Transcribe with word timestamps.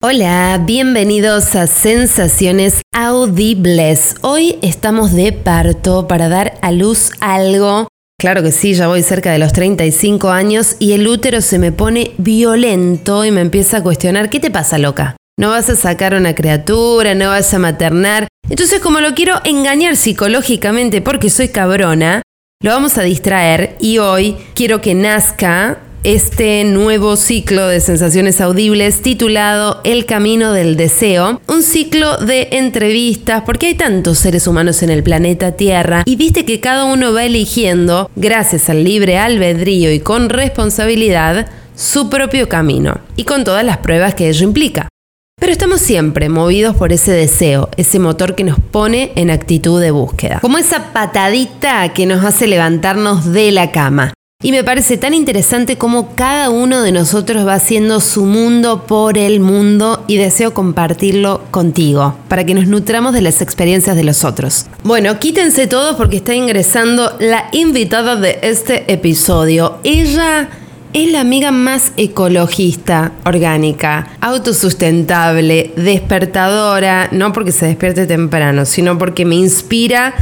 Hola, 0.00 0.62
bienvenidos 0.64 1.56
a 1.56 1.66
Sensaciones 1.66 2.82
Audibles. 2.94 4.14
Hoy 4.20 4.56
estamos 4.62 5.12
de 5.12 5.32
parto 5.32 6.06
para 6.06 6.28
dar 6.28 6.56
a 6.62 6.70
luz 6.70 7.10
algo. 7.18 7.88
Claro 8.16 8.44
que 8.44 8.52
sí, 8.52 8.74
ya 8.74 8.86
voy 8.86 9.02
cerca 9.02 9.32
de 9.32 9.40
los 9.40 9.52
35 9.52 10.30
años 10.30 10.76
y 10.78 10.92
el 10.92 11.08
útero 11.08 11.40
se 11.40 11.58
me 11.58 11.72
pone 11.72 12.12
violento 12.16 13.24
y 13.24 13.32
me 13.32 13.40
empieza 13.40 13.78
a 13.78 13.82
cuestionar, 13.82 14.30
¿qué 14.30 14.38
te 14.38 14.52
pasa 14.52 14.78
loca? 14.78 15.16
No 15.36 15.48
vas 15.48 15.68
a 15.68 15.74
sacar 15.74 16.14
una 16.14 16.36
criatura, 16.36 17.16
no 17.16 17.30
vas 17.30 17.52
a 17.52 17.58
maternar. 17.58 18.28
Entonces 18.48 18.78
como 18.78 19.00
lo 19.00 19.14
quiero 19.14 19.40
engañar 19.42 19.96
psicológicamente 19.96 21.02
porque 21.02 21.28
soy 21.28 21.48
cabrona, 21.48 22.22
lo 22.62 22.70
vamos 22.70 22.98
a 22.98 23.02
distraer 23.02 23.74
y 23.80 23.98
hoy 23.98 24.36
quiero 24.54 24.80
que 24.80 24.94
nazca 24.94 25.80
este 26.04 26.64
nuevo 26.64 27.16
ciclo 27.16 27.66
de 27.66 27.80
sensaciones 27.80 28.40
audibles 28.40 29.02
titulado 29.02 29.80
El 29.84 30.06
Camino 30.06 30.52
del 30.52 30.76
Deseo, 30.76 31.40
un 31.46 31.62
ciclo 31.62 32.16
de 32.18 32.48
entrevistas, 32.52 33.42
porque 33.44 33.66
hay 33.66 33.74
tantos 33.74 34.18
seres 34.18 34.46
humanos 34.46 34.82
en 34.82 34.90
el 34.90 35.02
planeta 35.02 35.52
Tierra 35.52 36.02
y 36.06 36.16
viste 36.16 36.44
que 36.44 36.60
cada 36.60 36.84
uno 36.84 37.12
va 37.12 37.24
eligiendo, 37.24 38.10
gracias 38.16 38.70
al 38.70 38.84
libre 38.84 39.18
albedrío 39.18 39.92
y 39.92 40.00
con 40.00 40.28
responsabilidad, 40.28 41.48
su 41.74 42.08
propio 42.10 42.48
camino, 42.48 43.00
y 43.16 43.24
con 43.24 43.44
todas 43.44 43.64
las 43.64 43.78
pruebas 43.78 44.14
que 44.14 44.28
ello 44.28 44.44
implica. 44.44 44.88
Pero 45.40 45.52
estamos 45.52 45.80
siempre 45.80 46.28
movidos 46.28 46.74
por 46.74 46.92
ese 46.92 47.12
deseo, 47.12 47.70
ese 47.76 48.00
motor 48.00 48.34
que 48.34 48.42
nos 48.42 48.58
pone 48.58 49.12
en 49.14 49.30
actitud 49.30 49.80
de 49.80 49.92
búsqueda, 49.92 50.40
como 50.40 50.58
esa 50.58 50.92
patadita 50.92 51.92
que 51.92 52.06
nos 52.06 52.24
hace 52.24 52.48
levantarnos 52.48 53.32
de 53.32 53.52
la 53.52 53.70
cama. 53.70 54.12
Y 54.40 54.52
me 54.52 54.62
parece 54.62 54.96
tan 54.98 55.14
interesante 55.14 55.78
cómo 55.78 56.14
cada 56.14 56.50
uno 56.50 56.80
de 56.82 56.92
nosotros 56.92 57.44
va 57.44 57.54
haciendo 57.54 57.98
su 57.98 58.24
mundo 58.24 58.84
por 58.86 59.18
el 59.18 59.40
mundo 59.40 60.04
y 60.06 60.16
deseo 60.16 60.54
compartirlo 60.54 61.42
contigo, 61.50 62.14
para 62.28 62.46
que 62.46 62.54
nos 62.54 62.68
nutramos 62.68 63.14
de 63.14 63.20
las 63.20 63.42
experiencias 63.42 63.96
de 63.96 64.04
los 64.04 64.22
otros. 64.22 64.66
Bueno, 64.84 65.18
quítense 65.18 65.66
todos 65.66 65.96
porque 65.96 66.18
está 66.18 66.36
ingresando 66.36 67.16
la 67.18 67.48
invitada 67.50 68.14
de 68.14 68.38
este 68.42 68.84
episodio. 68.92 69.78
Ella 69.82 70.48
es 70.92 71.10
la 71.10 71.18
amiga 71.18 71.50
más 71.50 71.90
ecologista, 71.96 73.10
orgánica, 73.24 74.12
autosustentable, 74.20 75.72
despertadora, 75.74 77.08
no 77.10 77.32
porque 77.32 77.50
se 77.50 77.66
despierte 77.66 78.06
temprano, 78.06 78.66
sino 78.66 78.98
porque 78.98 79.24
me 79.24 79.34
inspira 79.34 80.14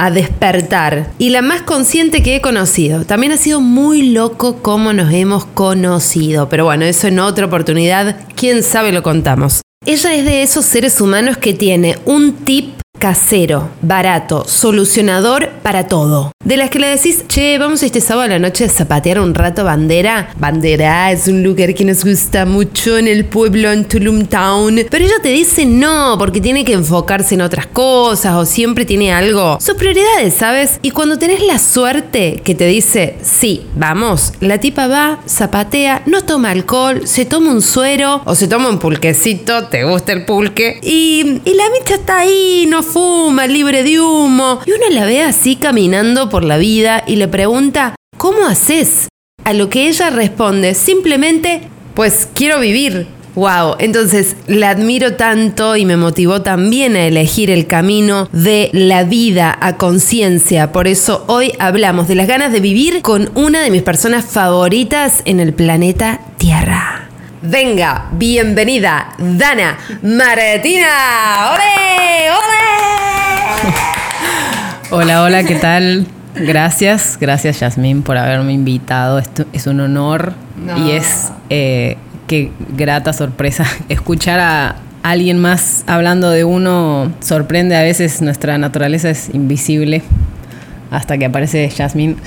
a 0.00 0.10
despertar. 0.10 1.12
Y 1.18 1.28
la 1.28 1.42
más 1.42 1.60
consciente 1.60 2.22
que 2.22 2.36
he 2.36 2.40
conocido. 2.40 3.04
También 3.04 3.32
ha 3.32 3.36
sido 3.36 3.60
muy 3.60 4.10
loco 4.10 4.62
cómo 4.62 4.94
nos 4.94 5.12
hemos 5.12 5.44
conocido. 5.44 6.48
Pero 6.48 6.64
bueno, 6.64 6.86
eso 6.86 7.06
en 7.06 7.18
otra 7.18 7.44
oportunidad, 7.44 8.16
quién 8.34 8.62
sabe 8.62 8.92
lo 8.92 9.02
contamos. 9.02 9.60
Ella 9.84 10.14
es 10.14 10.24
de 10.24 10.42
esos 10.42 10.64
seres 10.64 11.00
humanos 11.02 11.36
que 11.36 11.52
tiene 11.52 11.98
un 12.06 12.32
tip 12.32 12.79
casero, 13.00 13.70
barato, 13.80 14.44
solucionador 14.46 15.48
para 15.62 15.88
todo. 15.88 16.30
De 16.44 16.56
las 16.56 16.70
que 16.70 16.78
le 16.78 16.86
decís, 16.88 17.24
che, 17.28 17.58
vamos 17.58 17.82
este 17.82 18.00
sábado 18.00 18.26
a 18.26 18.28
la 18.28 18.38
noche 18.38 18.64
a 18.64 18.68
zapatear 18.68 19.20
un 19.20 19.34
rato 19.34 19.64
bandera. 19.64 20.32
Bandera 20.38 21.10
es 21.10 21.26
un 21.26 21.42
lugar 21.42 21.74
que 21.74 21.84
nos 21.84 22.04
gusta 22.04 22.44
mucho 22.44 22.98
en 22.98 23.08
el 23.08 23.24
pueblo, 23.24 23.72
en 23.72 23.86
Tulum 23.86 24.26
Town. 24.26 24.80
Pero 24.90 25.04
ella 25.04 25.16
te 25.22 25.30
dice 25.30 25.64
no, 25.64 26.16
porque 26.18 26.40
tiene 26.40 26.64
que 26.64 26.74
enfocarse 26.74 27.34
en 27.34 27.40
otras 27.40 27.66
cosas 27.66 28.34
o 28.34 28.44
siempre 28.44 28.84
tiene 28.84 29.12
algo. 29.12 29.58
Sus 29.60 29.74
prioridades, 29.74 30.34
¿sabes? 30.34 30.78
Y 30.82 30.90
cuando 30.90 31.18
tenés 31.18 31.42
la 31.42 31.58
suerte 31.58 32.42
que 32.44 32.54
te 32.54 32.66
dice, 32.66 33.16
sí, 33.22 33.66
vamos, 33.76 34.34
la 34.40 34.58
tipa 34.58 34.88
va, 34.88 35.20
zapatea, 35.26 36.02
no 36.04 36.22
toma 36.24 36.50
alcohol, 36.50 37.02
se 37.06 37.24
toma 37.24 37.50
un 37.50 37.62
suero 37.62 38.20
o 38.26 38.34
se 38.34 38.46
toma 38.46 38.68
un 38.68 38.78
pulquecito, 38.78 39.68
te 39.68 39.84
gusta 39.84 40.12
el 40.12 40.26
pulque. 40.26 40.78
Y, 40.82 41.40
y 41.44 41.54
la 41.54 41.64
micha 41.70 41.94
está 41.94 42.18
ahí, 42.18 42.66
no 42.68 42.82
fuma, 42.90 43.46
libre 43.46 43.82
de 43.82 44.00
humo. 44.00 44.60
Y 44.66 44.72
uno 44.72 44.84
la 44.90 45.04
ve 45.04 45.22
así 45.22 45.56
caminando 45.56 46.28
por 46.28 46.44
la 46.44 46.58
vida 46.58 47.04
y 47.06 47.16
le 47.16 47.28
pregunta, 47.28 47.94
¿cómo 48.16 48.46
haces? 48.46 49.08
A 49.44 49.52
lo 49.52 49.70
que 49.70 49.88
ella 49.88 50.10
responde, 50.10 50.74
simplemente, 50.74 51.62
pues 51.94 52.28
quiero 52.34 52.60
vivir. 52.60 53.06
Wow, 53.36 53.76
entonces 53.78 54.36
la 54.48 54.70
admiro 54.70 55.14
tanto 55.14 55.76
y 55.76 55.84
me 55.84 55.96
motivó 55.96 56.42
también 56.42 56.96
a 56.96 57.06
elegir 57.06 57.48
el 57.50 57.68
camino 57.68 58.28
de 58.32 58.70
la 58.72 59.04
vida 59.04 59.56
a 59.60 59.76
conciencia. 59.76 60.72
Por 60.72 60.88
eso 60.88 61.24
hoy 61.28 61.52
hablamos 61.60 62.08
de 62.08 62.16
las 62.16 62.26
ganas 62.26 62.52
de 62.52 62.60
vivir 62.60 63.02
con 63.02 63.30
una 63.36 63.62
de 63.62 63.70
mis 63.70 63.82
personas 63.82 64.24
favoritas 64.24 65.22
en 65.26 65.38
el 65.38 65.54
planeta 65.54 66.20
Tierra. 66.38 67.08
Venga, 67.42 68.08
bienvenida, 68.12 69.14
Dana 69.16 69.78
Martina. 70.02 71.52
¡Ole! 71.54 72.30
¡Ole! 72.30 72.79
Hola, 74.90 75.22
hola, 75.22 75.44
¿qué 75.44 75.54
tal? 75.56 76.06
Gracias, 76.34 77.18
gracias 77.20 77.60
Yasmín 77.60 78.02
por 78.02 78.16
haberme 78.16 78.52
invitado. 78.52 79.18
Esto 79.18 79.44
es 79.52 79.66
un 79.66 79.80
honor 79.80 80.32
y 80.76 80.92
es 80.92 81.32
eh, 81.48 81.96
qué 82.26 82.50
grata 82.76 83.12
sorpresa 83.12 83.66
escuchar 83.88 84.40
a 84.40 84.76
alguien 85.02 85.38
más 85.38 85.84
hablando 85.86 86.30
de 86.30 86.44
uno. 86.44 87.12
Sorprende 87.20 87.76
a 87.76 87.82
veces, 87.82 88.22
nuestra 88.22 88.58
naturaleza 88.58 89.10
es 89.10 89.30
invisible 89.32 90.02
hasta 90.90 91.18
que 91.18 91.26
aparece 91.26 91.68
Yasmín. 91.68 92.16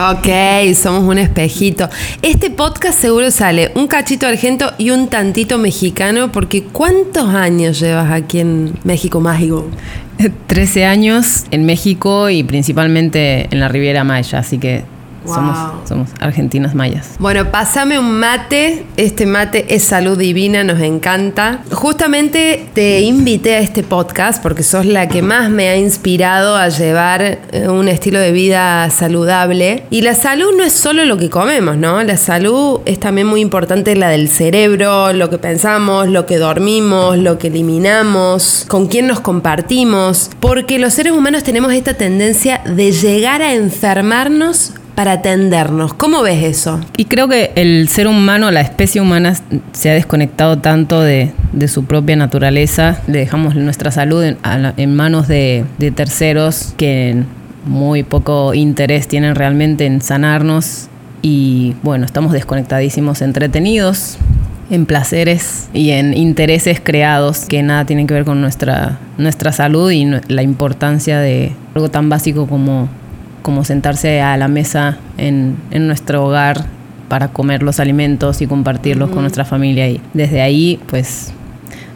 Ok, 0.00 0.28
somos 0.76 1.02
un 1.02 1.18
espejito. 1.18 1.88
Este 2.22 2.50
podcast 2.50 3.00
seguro 3.00 3.32
sale 3.32 3.72
un 3.74 3.88
cachito 3.88 4.28
argento 4.28 4.72
y 4.78 4.90
un 4.90 5.08
tantito 5.08 5.58
mexicano, 5.58 6.30
porque 6.30 6.62
¿cuántos 6.62 7.34
años 7.34 7.80
llevas 7.80 8.12
aquí 8.12 8.38
en 8.38 8.74
México 8.84 9.20
Mágico? 9.20 9.66
13 10.46 10.84
años 10.84 11.46
en 11.50 11.66
México 11.66 12.30
y 12.30 12.44
principalmente 12.44 13.48
en 13.50 13.58
la 13.58 13.66
Riviera 13.66 14.04
Maya, 14.04 14.38
así 14.38 14.58
que 14.58 14.84
somos, 15.28 15.88
somos 15.88 16.10
argentinas 16.20 16.74
mayas. 16.74 17.16
Bueno, 17.18 17.50
pásame 17.50 17.98
un 17.98 18.18
mate. 18.18 18.86
Este 18.96 19.26
mate 19.26 19.74
es 19.74 19.84
salud 19.84 20.18
divina, 20.18 20.64
nos 20.64 20.80
encanta. 20.80 21.60
Justamente 21.72 22.66
te 22.74 23.00
invité 23.00 23.56
a 23.56 23.60
este 23.60 23.82
podcast 23.82 24.42
porque 24.42 24.62
sos 24.62 24.86
la 24.86 25.08
que 25.08 25.22
más 25.22 25.50
me 25.50 25.68
ha 25.68 25.76
inspirado 25.76 26.56
a 26.56 26.68
llevar 26.68 27.38
eh, 27.52 27.68
un 27.68 27.88
estilo 27.88 28.18
de 28.18 28.32
vida 28.32 28.88
saludable. 28.90 29.84
Y 29.90 30.02
la 30.02 30.14
salud 30.14 30.50
no 30.56 30.64
es 30.64 30.72
solo 30.72 31.04
lo 31.04 31.16
que 31.16 31.30
comemos, 31.30 31.76
¿no? 31.76 32.02
La 32.02 32.16
salud 32.16 32.80
es 32.84 32.98
también 32.98 33.26
muy 33.26 33.40
importante 33.40 33.94
la 33.96 34.08
del 34.08 34.28
cerebro, 34.28 35.12
lo 35.12 35.30
que 35.30 35.38
pensamos, 35.38 36.08
lo 36.08 36.26
que 36.26 36.38
dormimos, 36.38 37.18
lo 37.18 37.38
que 37.38 37.48
eliminamos, 37.48 38.64
con 38.68 38.86
quién 38.86 39.06
nos 39.06 39.20
compartimos. 39.20 40.30
Porque 40.40 40.78
los 40.78 40.94
seres 40.94 41.12
humanos 41.12 41.42
tenemos 41.42 41.72
esta 41.72 41.94
tendencia 41.94 42.62
de 42.64 42.92
llegar 42.92 43.42
a 43.42 43.54
enfermarnos 43.54 44.72
para 44.98 45.12
atendernos. 45.12 45.94
¿Cómo 45.94 46.22
ves 46.22 46.42
eso? 46.42 46.80
Y 46.96 47.04
creo 47.04 47.28
que 47.28 47.52
el 47.54 47.88
ser 47.88 48.08
humano, 48.08 48.50
la 48.50 48.62
especie 48.62 49.00
humana, 49.00 49.32
se 49.70 49.90
ha 49.90 49.94
desconectado 49.94 50.58
tanto 50.58 51.00
de, 51.00 51.30
su 51.68 51.84
propia 51.84 52.16
naturaleza. 52.16 53.00
Le 53.06 53.20
dejamos 53.20 53.54
nuestra 53.54 53.92
salud 53.92 54.24
en, 54.24 54.96
manos 54.96 55.28
de, 55.28 55.64
terceros 55.94 56.74
que 56.76 57.22
muy 57.64 58.02
poco 58.02 58.54
interés 58.54 59.06
tienen 59.06 59.36
realmente 59.36 59.86
en 59.86 60.02
sanarnos. 60.02 60.88
Y 61.22 61.76
bueno, 61.84 62.04
estamos 62.04 62.32
desconectadísimos, 62.32 63.22
entretenidos 63.22 64.18
en 64.68 64.84
placeres 64.84 65.68
y 65.72 65.90
en 65.90 66.12
intereses 66.12 66.80
creados 66.82 67.44
que 67.44 67.62
nada 67.62 67.84
tienen 67.84 68.08
que 68.08 68.14
ver 68.14 68.24
con 68.24 68.40
nuestra, 68.40 68.98
nuestra 69.16 69.52
salud 69.52 69.92
y 69.92 70.06
la 70.26 70.42
importancia 70.42 71.20
de 71.20 71.52
algo 71.76 71.88
tan 71.88 72.08
básico 72.08 72.48
como 72.48 72.88
como 73.42 73.64
sentarse 73.64 74.20
a 74.20 74.36
la 74.36 74.48
mesa 74.48 74.98
en, 75.16 75.56
nuestro 75.72 76.26
hogar 76.26 76.66
para 77.08 77.28
comer 77.28 77.62
los 77.62 77.80
alimentos 77.80 78.42
y 78.42 78.46
compartirlos 78.46 79.10
con 79.10 79.22
nuestra 79.22 79.44
familia. 79.44 79.88
Y 79.88 80.00
desde 80.12 80.42
ahí, 80.42 80.78
pues, 80.86 81.32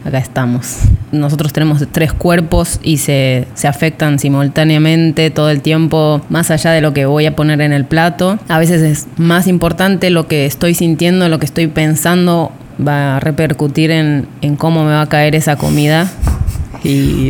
acá 0.05 0.17
estamos. 0.17 0.79
Nosotros 1.11 1.53
tenemos 1.53 1.85
tres 1.91 2.13
cuerpos 2.13 2.79
y 2.81 2.97
se, 2.97 3.47
se, 3.53 3.67
afectan 3.67 4.17
simultáneamente 4.17 5.29
todo 5.29 5.49
el 5.49 5.61
tiempo, 5.61 6.21
más 6.29 6.49
allá 6.49 6.71
de 6.71 6.81
lo 6.81 6.93
que 6.93 7.05
voy 7.05 7.25
a 7.25 7.35
poner 7.35 7.61
en 7.61 7.73
el 7.73 7.85
plato. 7.85 8.39
A 8.47 8.57
veces 8.57 8.81
es 8.81 9.07
más 9.17 9.47
importante 9.47 10.09
lo 10.09 10.27
que 10.27 10.45
estoy 10.45 10.73
sintiendo, 10.73 11.29
lo 11.29 11.39
que 11.39 11.45
estoy 11.45 11.67
pensando, 11.67 12.51
va 12.85 13.17
a 13.17 13.19
repercutir 13.19 13.91
en, 13.91 14.27
en 14.41 14.55
cómo 14.55 14.83
me 14.83 14.91
va 14.91 15.01
a 15.01 15.09
caer 15.09 15.35
esa 15.35 15.55
comida 15.57 16.11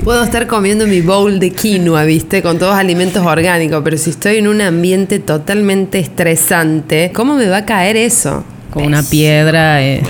Puedo 0.03 0.23
estar 0.23 0.47
comiendo 0.47 0.87
mi 0.87 1.01
bowl 1.01 1.39
de 1.39 1.51
quinoa, 1.51 2.05
¿viste? 2.05 2.41
Con 2.41 2.57
todos 2.57 2.75
alimentos 2.75 3.23
orgánicos, 3.23 3.81
pero 3.83 3.97
si 3.97 4.09
estoy 4.09 4.37
en 4.37 4.47
un 4.47 4.61
ambiente 4.61 5.19
totalmente 5.19 5.99
estresante, 5.99 7.11
¿cómo 7.13 7.35
me 7.35 7.47
va 7.47 7.57
a 7.57 7.65
caer 7.65 7.95
eso? 7.95 8.43
Con 8.71 8.85
una 8.85 9.03
piedra, 9.03 9.83
eh, 9.83 10.01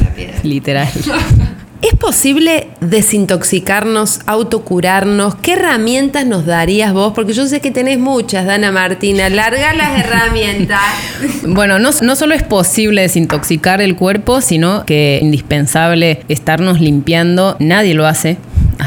literal. 0.44 0.88
¿Es 1.82 1.94
posible 1.96 2.70
desintoxicarnos, 2.80 4.22
autocurarnos? 4.26 5.36
¿Qué 5.36 5.52
herramientas 5.54 6.26
nos 6.26 6.46
darías 6.46 6.94
vos? 6.94 7.12
Porque 7.14 7.34
yo 7.34 7.46
sé 7.46 7.60
que 7.60 7.72
tenés 7.72 8.00
muchas, 8.00 8.46
Dana 8.46 8.72
Martina. 8.72 9.28
Larga 9.28 9.74
las 9.74 10.00
herramientas. 10.00 10.80
bueno, 11.46 11.80
no, 11.80 11.90
no 12.02 12.16
solo 12.16 12.36
es 12.36 12.44
posible 12.44 13.02
desintoxicar 13.02 13.82
el 13.82 13.98
cuerpo, 13.98 14.40
sino 14.40 14.86
que 14.86 15.18
es 15.18 15.24
indispensable 15.24 16.22
estarnos 16.30 16.80
limpiando. 16.80 17.58
Nadie 17.60 17.94
lo 17.94 18.08
hace 18.08 18.38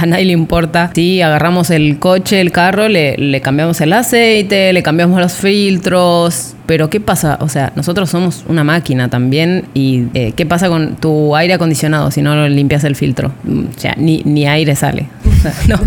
a 0.02 0.06
nadie 0.06 0.26
le 0.26 0.32
importa 0.32 0.90
si 0.94 1.22
agarramos 1.22 1.70
el 1.70 1.98
coche, 1.98 2.40
el 2.40 2.52
carro, 2.52 2.88
le, 2.88 3.16
le, 3.16 3.40
cambiamos 3.40 3.80
el 3.80 3.92
aceite, 3.92 4.72
le 4.72 4.82
cambiamos 4.82 5.20
los 5.20 5.34
filtros. 5.34 6.54
Pero 6.66 6.90
¿qué 6.90 7.00
pasa? 7.00 7.38
O 7.40 7.48
sea, 7.48 7.72
nosotros 7.76 8.10
somos 8.10 8.44
una 8.48 8.64
máquina 8.64 9.08
también 9.08 9.66
y 9.72 10.04
eh, 10.14 10.32
¿qué 10.34 10.46
pasa 10.46 10.68
con 10.68 10.96
tu 10.96 11.36
aire 11.36 11.54
acondicionado 11.54 12.10
si 12.10 12.22
no 12.22 12.48
limpias 12.48 12.84
el 12.84 12.96
filtro? 12.96 13.32
O 13.46 13.78
sea, 13.80 13.94
ni, 13.96 14.22
ni 14.24 14.46
aire 14.46 14.74
sale. 14.74 15.06
no, 15.68 15.78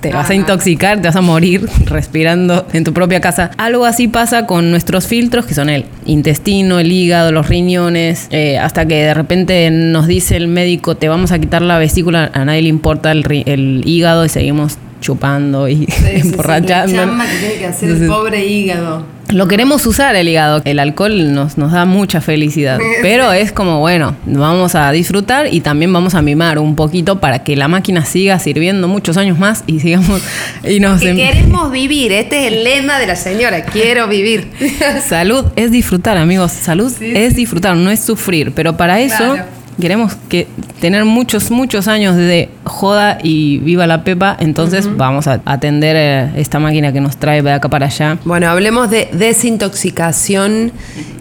te 0.00 0.12
vas 0.12 0.30
a 0.30 0.34
intoxicar, 0.34 1.00
te 1.00 1.08
vas 1.08 1.16
a 1.16 1.20
morir 1.20 1.68
respirando 1.86 2.66
en 2.72 2.84
tu 2.84 2.92
propia 2.92 3.20
casa. 3.20 3.50
Algo 3.56 3.84
así 3.84 4.08
pasa 4.08 4.46
con 4.46 4.70
nuestros 4.70 5.06
filtros, 5.06 5.46
que 5.46 5.54
son 5.54 5.68
el 5.68 5.86
intestino, 6.06 6.78
el 6.78 6.92
hígado, 6.92 7.32
los 7.32 7.48
riñones, 7.48 8.28
eh, 8.30 8.58
hasta 8.58 8.86
que 8.86 8.96
de 8.96 9.14
repente 9.14 9.70
nos 9.70 10.06
dice 10.06 10.36
el 10.36 10.48
médico, 10.48 10.96
te 10.96 11.08
vamos 11.08 11.32
a 11.32 11.38
quitar 11.38 11.62
la 11.62 11.78
vesícula, 11.78 12.30
a 12.32 12.44
nadie 12.44 12.62
le 12.62 12.68
importa 12.68 13.12
el, 13.12 13.24
el 13.46 13.82
hígado 13.84 14.24
y 14.24 14.28
seguimos 14.28 14.78
chupando 15.04 15.68
y 15.68 15.86
emborrachando. 16.02 17.22
que 17.24 17.38
tiene 17.38 17.54
que 17.58 17.66
hacer 17.66 17.90
el 17.90 18.06
pobre 18.06 18.46
hígado. 18.46 19.04
Lo 19.28 19.48
queremos 19.48 19.84
usar 19.84 20.16
el 20.16 20.28
hígado. 20.28 20.62
El 20.64 20.78
alcohol 20.78 21.34
nos, 21.34 21.58
nos 21.58 21.72
da 21.72 21.84
mucha 21.84 22.22
felicidad. 22.22 22.78
Pero 23.02 23.32
es 23.32 23.52
como, 23.52 23.80
bueno, 23.80 24.16
vamos 24.24 24.74
a 24.74 24.90
disfrutar 24.92 25.52
y 25.52 25.60
también 25.60 25.92
vamos 25.92 26.14
a 26.14 26.22
mimar 26.22 26.58
un 26.58 26.74
poquito 26.74 27.20
para 27.20 27.44
que 27.44 27.54
la 27.54 27.68
máquina 27.68 28.04
siga 28.06 28.38
sirviendo 28.38 28.88
muchos 28.88 29.18
años 29.18 29.38
más 29.38 29.62
y 29.66 29.80
sigamos. 29.80 30.22
Y 30.64 30.80
nos 30.80 31.02
em- 31.02 31.16
queremos 31.16 31.70
vivir. 31.70 32.12
Este 32.12 32.46
es 32.46 32.52
el 32.52 32.64
lema 32.64 32.98
de 32.98 33.06
la 33.06 33.16
señora. 33.16 33.64
Quiero 33.66 34.08
vivir. 34.08 34.48
Salud 35.06 35.44
es 35.56 35.70
disfrutar, 35.70 36.16
amigos. 36.16 36.52
Salud 36.52 36.90
es 37.02 37.36
disfrutar, 37.36 37.76
no 37.76 37.90
es 37.90 38.00
sufrir. 38.00 38.52
Pero 38.52 38.78
para 38.78 39.00
eso 39.00 39.36
queremos 39.80 40.14
que 40.28 40.46
tener 40.80 41.04
muchos, 41.04 41.50
muchos 41.50 41.88
años 41.88 42.16
de 42.16 42.48
joda 42.64 43.18
y 43.22 43.58
viva 43.58 43.86
la 43.86 44.04
pepa, 44.04 44.36
entonces 44.38 44.88
vamos 44.96 45.26
a 45.26 45.40
atender 45.44 45.96
eh, 45.96 46.30
esta 46.36 46.58
máquina 46.58 46.92
que 46.92 47.00
nos 47.00 47.16
trae 47.16 47.42
de 47.42 47.52
acá 47.52 47.68
para 47.68 47.86
allá. 47.86 48.18
Bueno, 48.24 48.48
hablemos 48.48 48.90
de 48.90 49.08
desintoxicación. 49.12 50.72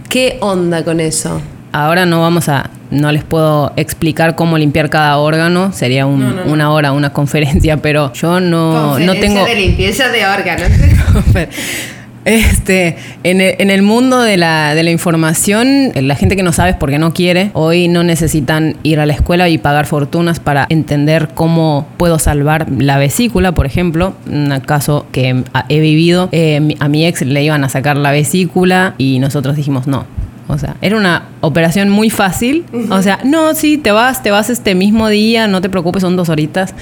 ¿Qué 0.09 0.37
onda 0.41 0.83
con 0.83 0.99
eso? 0.99 1.41
Ahora 1.71 2.05
no 2.05 2.21
vamos 2.21 2.49
a, 2.49 2.69
no 2.91 3.11
les 3.11 3.23
puedo 3.23 3.73
explicar 3.77 4.35
cómo 4.35 4.59
limpiar 4.59 4.91
cada 4.91 5.17
órgano, 5.17 5.73
sería 5.73 6.05
una 6.05 6.71
hora, 6.71 6.91
una 6.91 7.11
conferencia, 7.11 7.77
pero 7.77 8.13
yo 8.13 8.39
no, 8.39 8.99
no 8.99 9.13
tengo... 9.13 9.43
de 9.43 9.55
limpieza 9.55 10.09
de 10.09 10.27
órganos. 10.27 10.69
Este, 12.25 12.95
en 13.23 13.41
el, 13.41 13.55
en 13.59 13.69
el 13.69 13.81
mundo 13.81 14.21
de 14.21 14.37
la, 14.37 14.75
de 14.75 14.83
la, 14.83 14.91
información, 14.91 15.91
la 15.95 16.15
gente 16.15 16.35
que 16.35 16.43
no 16.43 16.53
sabe 16.53 16.71
es 16.71 16.75
porque 16.77 16.99
no 16.99 17.13
quiere. 17.13 17.51
Hoy 17.53 17.87
no 17.87 18.03
necesitan 18.03 18.77
ir 18.83 18.99
a 18.99 19.05
la 19.05 19.13
escuela 19.13 19.49
y 19.49 19.57
pagar 19.57 19.85
fortunas 19.85 20.39
para 20.39 20.65
entender 20.69 21.29
cómo 21.33 21.87
puedo 21.97 22.19
salvar 22.19 22.67
la 22.71 22.97
vesícula, 22.97 23.51
por 23.51 23.65
ejemplo. 23.65 24.13
Un 24.27 24.57
caso 24.65 25.05
que 25.11 25.43
he 25.69 25.79
vivido. 25.79 26.29
Eh, 26.31 26.75
a 26.79 26.87
mi 26.87 27.05
ex 27.05 27.21
le 27.21 27.43
iban 27.43 27.63
a 27.63 27.69
sacar 27.69 27.97
la 27.97 28.11
vesícula 28.11 28.95
y 28.97 29.19
nosotros 29.19 29.55
dijimos 29.55 29.87
no. 29.87 30.05
O 30.47 30.57
sea, 30.57 30.75
era 30.81 30.97
una 30.97 31.23
operación 31.41 31.89
muy 31.89 32.09
fácil. 32.09 32.65
O 32.89 33.01
sea, 33.01 33.19
no, 33.23 33.53
sí, 33.55 33.77
te 33.77 33.91
vas, 33.91 34.23
te 34.23 34.31
vas 34.31 34.49
este 34.49 34.75
mismo 34.75 35.07
día, 35.09 35.47
no 35.47 35.61
te 35.61 35.69
preocupes, 35.69 36.01
son 36.01 36.15
dos 36.15 36.29
horitas 36.29 36.73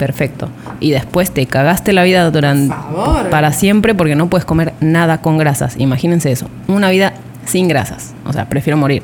perfecto. 0.00 0.48
Y 0.80 0.92
después 0.92 1.30
te 1.30 1.44
cagaste 1.44 1.92
la 1.92 2.02
vida 2.04 2.30
durante 2.30 2.74
para 3.30 3.52
siempre 3.52 3.94
porque 3.94 4.16
no 4.16 4.30
puedes 4.30 4.46
comer 4.46 4.72
nada 4.80 5.20
con 5.20 5.36
grasas. 5.36 5.74
Imagínense 5.76 6.32
eso, 6.32 6.48
una 6.68 6.88
vida 6.88 7.12
sin 7.44 7.68
grasas. 7.68 8.14
O 8.24 8.32
sea, 8.32 8.48
prefiero 8.48 8.78
morir. 8.78 9.02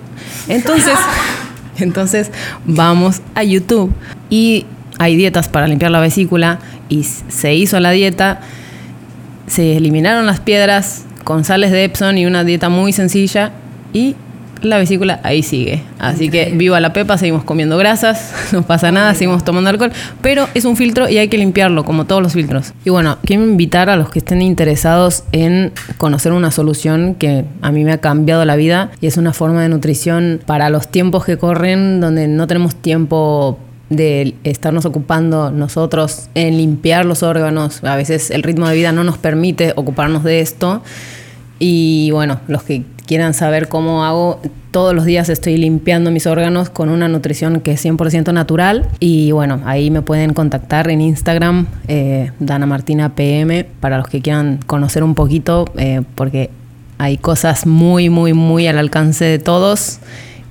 Entonces, 0.49 0.94
entonces 1.79 2.31
vamos 2.64 3.20
a 3.35 3.44
YouTube 3.44 3.93
y 4.31 4.64
hay 4.99 5.17
dietas 5.17 5.49
para 5.49 5.69
limpiar 5.69 5.91
la 5.91 6.00
vesícula 6.00 6.61
y 6.88 7.05
se 7.05 7.55
hizo 7.55 7.79
la 7.79 7.91
dieta, 7.91 8.41
se 9.47 9.76
eliminaron 9.76 10.25
las 10.25 10.41
piedras 10.41 11.05
con 11.25 11.44
sales 11.44 11.73
de 11.73 11.85
Epson 11.85 12.17
y 12.17 12.25
una 12.25 12.43
dieta 12.43 12.70
muy 12.70 12.94
sencilla 12.94 13.52
y 13.97 14.15
la 14.61 14.77
vesícula 14.77 15.21
ahí 15.23 15.43
sigue. 15.43 15.83
Así 15.99 16.29
que 16.29 16.53
viva 16.55 16.81
la 16.81 16.93
pepa, 16.93 17.17
seguimos 17.17 17.45
comiendo 17.45 17.79
grasas, 17.79 18.33
no 18.53 18.63
pasa 18.63 18.93
nada, 18.93 19.15
seguimos 19.15 19.43
tomando 19.43 19.71
alcohol, 19.71 19.93
pero 20.21 20.49
es 20.55 20.67
un 20.67 20.77
filtro 20.77 21.09
y 21.09 21.17
hay 21.19 21.29
que 21.29 21.39
limpiarlo, 21.39 21.85
como 21.85 22.05
todos 22.05 22.23
los 22.23 22.35
filtros. 22.35 22.75
Y 22.85 22.91
bueno, 22.91 23.19
quiero 23.25 23.45
invitar 23.45 23.89
a 23.89 23.97
los 23.97 24.11
que 24.11 24.19
estén 24.19 24.43
interesados 24.43 25.25
en 25.33 25.73
conocer 25.97 26.33
una 26.33 26.51
solución 26.51 27.15
que 27.15 27.45
a 27.63 27.73
mí 27.73 27.85
me 27.85 27.93
ha 27.93 27.99
cambiado 27.99 28.45
la 28.45 28.57
vida 28.57 28.91
y 29.01 29.07
es 29.07 29.17
una 29.17 29.33
forma 29.33 29.63
de 29.63 29.71
nutrición 29.71 30.41
para 30.45 30.69
los 30.69 30.89
tiempos 30.89 31.25
que 31.25 31.39
corren, 31.39 32.01
donde 32.01 32.29
no 32.29 32.47
tenemos 32.47 32.75
tiempo 32.75 33.59
de 33.89 34.35
estarnos 34.43 34.85
ocupando 34.85 35.53
nosotros 35.53 36.29
en 36.35 36.57
limpiar 36.57 37.07
los 37.07 37.23
órganos. 37.23 37.83
A 37.85 37.97
veces 37.97 38.31
el 38.31 38.43
ritmo 38.43 38.69
de 38.69 38.75
vida 38.75 38.93
no 38.93 39.05
nos 39.05 39.17
permite 39.17 39.73
ocuparnos 39.77 40.25
de 40.25 40.41
esto. 40.41 40.83
Y 41.59 42.11
bueno, 42.11 42.41
los 42.49 42.65
que 42.65 42.83
quieran 43.06 43.35
saber 43.35 43.69
cómo 43.69 44.05
hago, 44.05 44.41
todos 44.70 44.94
los 44.94 45.05
días 45.05 45.29
estoy 45.29 45.56
limpiando 45.56 46.11
mis 46.11 46.26
órganos 46.26 46.69
con 46.69 46.91
una 46.91 47.08
nutrición 47.08 47.61
que 47.61 47.73
es 47.73 47.85
100% 47.85 48.32
natural. 48.32 48.88
Y 49.00 49.32
bueno, 49.32 49.62
ahí 49.64 49.91
me 49.91 50.03
pueden 50.03 50.35
contactar 50.35 50.91
en 50.91 51.00
Instagram, 51.00 51.67
eh, 51.88 52.32
Dana 52.41 52.67
Martina 52.67 53.14
PM, 53.14 53.64
para 53.81 53.99
los 53.99 54.08
que 54.08 54.20
quieran 54.20 54.61
conocer 54.67 55.03
un 55.03 55.14
poquito, 55.14 55.64
eh, 55.79 56.03
porque 56.14 56.50
hay 56.99 57.17
cosas 57.17 57.67
muy, 57.67 58.11
muy, 58.11 58.32
muy 58.32 58.67
al 58.67 58.79
alcance 58.79 59.25
de 59.25 59.38
todos 59.38 60.00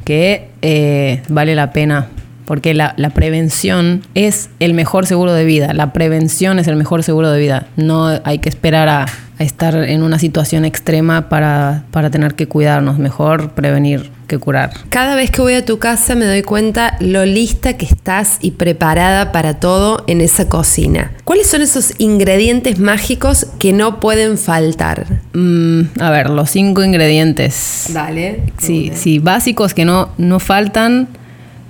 que 0.06 0.50
eh, 0.62 1.24
vale 1.28 1.56
la 1.56 1.74
pena 1.74 2.08
porque 2.46 2.74
la, 2.74 2.94
la, 2.98 3.10
prevención 3.10 4.04
es 4.14 4.50
el 4.60 4.74
mejor 4.74 5.06
seguro 5.08 5.34
de 5.34 5.46
vida. 5.46 5.74
La 5.74 5.94
prevención 5.94 6.60
es 6.60 6.68
el 6.68 6.76
mejor 6.76 7.04
seguro 7.04 7.32
de 7.32 7.40
vida. 7.40 7.68
No 7.76 8.20
hay 8.24 8.40
que 8.40 8.50
esperar 8.50 8.88
a, 8.88 9.06
a 9.38 9.44
estar 9.44 9.76
en 9.76 10.04
una 10.04 10.20
situación 10.20 10.64
extrema 10.66 11.28
para, 11.28 11.86
para, 11.92 12.10
tener 12.10 12.36
que 12.36 12.48
cuidarnos. 12.48 13.00
Mejor 13.00 13.52
prevenir 13.52 14.12
que 14.28 14.38
curar. 14.38 14.72
Cada 14.90 15.16
vez 15.16 15.32
que 15.32 15.42
voy 15.42 15.54
a 15.54 15.66
tu 15.66 15.78
casa 15.78 16.16
me 16.16 16.26
doy 16.26 16.42
cuenta 16.42 16.98
lo 17.00 17.26
lista 17.26 17.78
que 17.78 17.86
estás 17.86 18.38
y 18.42 18.52
preparada 18.52 19.32
para 19.32 19.56
todo 19.60 20.04
en 20.08 20.22
esa 20.22 20.48
cocina. 20.50 21.12
¿Cuáles 21.24 21.48
son 21.48 21.62
esos 21.62 21.94
ingredientes 21.98 22.80
mágicos 22.80 23.48
que 23.60 23.74
no 23.74 24.00
pueden 24.00 24.38
faltar? 24.38 25.06
Mm, 25.34 25.82
a 26.00 26.10
ver, 26.10 26.30
los 26.30 26.50
cinco 26.50 26.84
ingredientes. 26.84 27.88
Dale. 27.90 28.44
Sí, 28.58 28.92
sí, 28.96 29.20
básicos 29.20 29.74
que 29.74 29.86
no, 29.86 30.10
no 30.18 30.40
faltan 30.40 31.08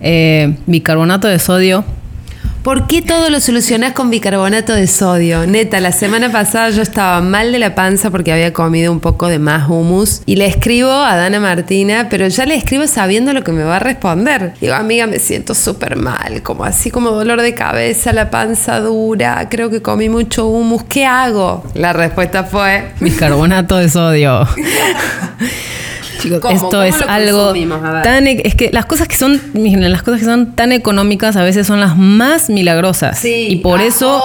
eh, 0.06 0.56
bicarbonato 0.68 1.28
de 1.28 1.40
sodio. 1.40 1.84
¿Por 2.62 2.88
qué 2.88 3.04
todo 3.04 3.30
lo 3.30 3.40
solucionás 3.40 3.94
con 3.94 4.10
bicarbonato 4.10 4.74
de 4.74 4.88
sodio? 4.88 5.46
Neta, 5.46 5.80
la 5.80 5.92
semana 5.92 6.32
pasada 6.32 6.72
yo 6.72 6.82
estaba 6.82 7.22
mal 7.22 7.52
de 7.52 7.60
la 7.60 7.76
panza 7.76 8.10
porque 8.10 8.32
había 8.32 8.54
comido 8.54 8.92
un 8.92 9.00
poco 9.00 9.28
de 9.28 9.38
más 9.38 9.70
humus 9.70 10.22
y 10.26 10.36
le 10.36 10.48
escribo 10.48 10.92
a 10.92 11.16
Dana 11.16 11.40
Martina, 11.40 12.08
pero 12.10 12.28
ya 12.28 12.46
le 12.46 12.56
escribo 12.56 12.88
sabiendo 12.88 13.34
lo 13.34 13.44
que 13.44 13.52
me 13.52 13.64
va 13.64 13.76
a 13.76 13.80
responder. 13.80 14.54
Digo, 14.62 14.74
amiga, 14.74 15.06
me 15.06 15.20
siento 15.20 15.54
súper 15.54 15.96
mal, 15.96 16.42
como 16.42 16.66
así 16.66 16.90
como 16.90 17.12
dolor 17.12 17.42
de 17.42 17.54
cabeza, 17.54 18.14
la 18.14 18.32
panza 18.32 18.80
dura, 18.80 19.48
creo 19.50 19.70
que 19.70 19.84
comí 19.84 20.10
mucho 20.10 20.48
humus, 20.48 20.84
¿qué 20.86 21.06
hago? 21.06 21.64
La 21.76 21.94
respuesta 21.94 22.46
fue... 22.46 22.94
Bicarbonato 23.00 23.78
de 23.78 23.90
sodio. 23.90 24.48
Chicos, 26.26 26.54
esto 26.54 26.84
es 26.84 26.96
algo 27.08 27.54
tan 28.04 28.28
e-, 28.28 28.42
es 28.44 28.56
que 28.56 28.72
las 28.72 28.86
cosas 28.86 29.08
que 29.08 29.16
son 29.16 29.40
las 29.54 30.04
cosas 30.04 30.20
que 30.20 30.26
son 30.26 30.54
tan 30.54 30.72
económicas 30.72 31.36
a 31.36 31.44
veces 31.44 31.68
son 31.68 31.80
las 31.80 31.98
más 31.98 32.50
milagrosas 32.50 33.20
sí, 33.20 33.48
y 33.50 33.56
por 33.58 33.82
eso 33.82 34.22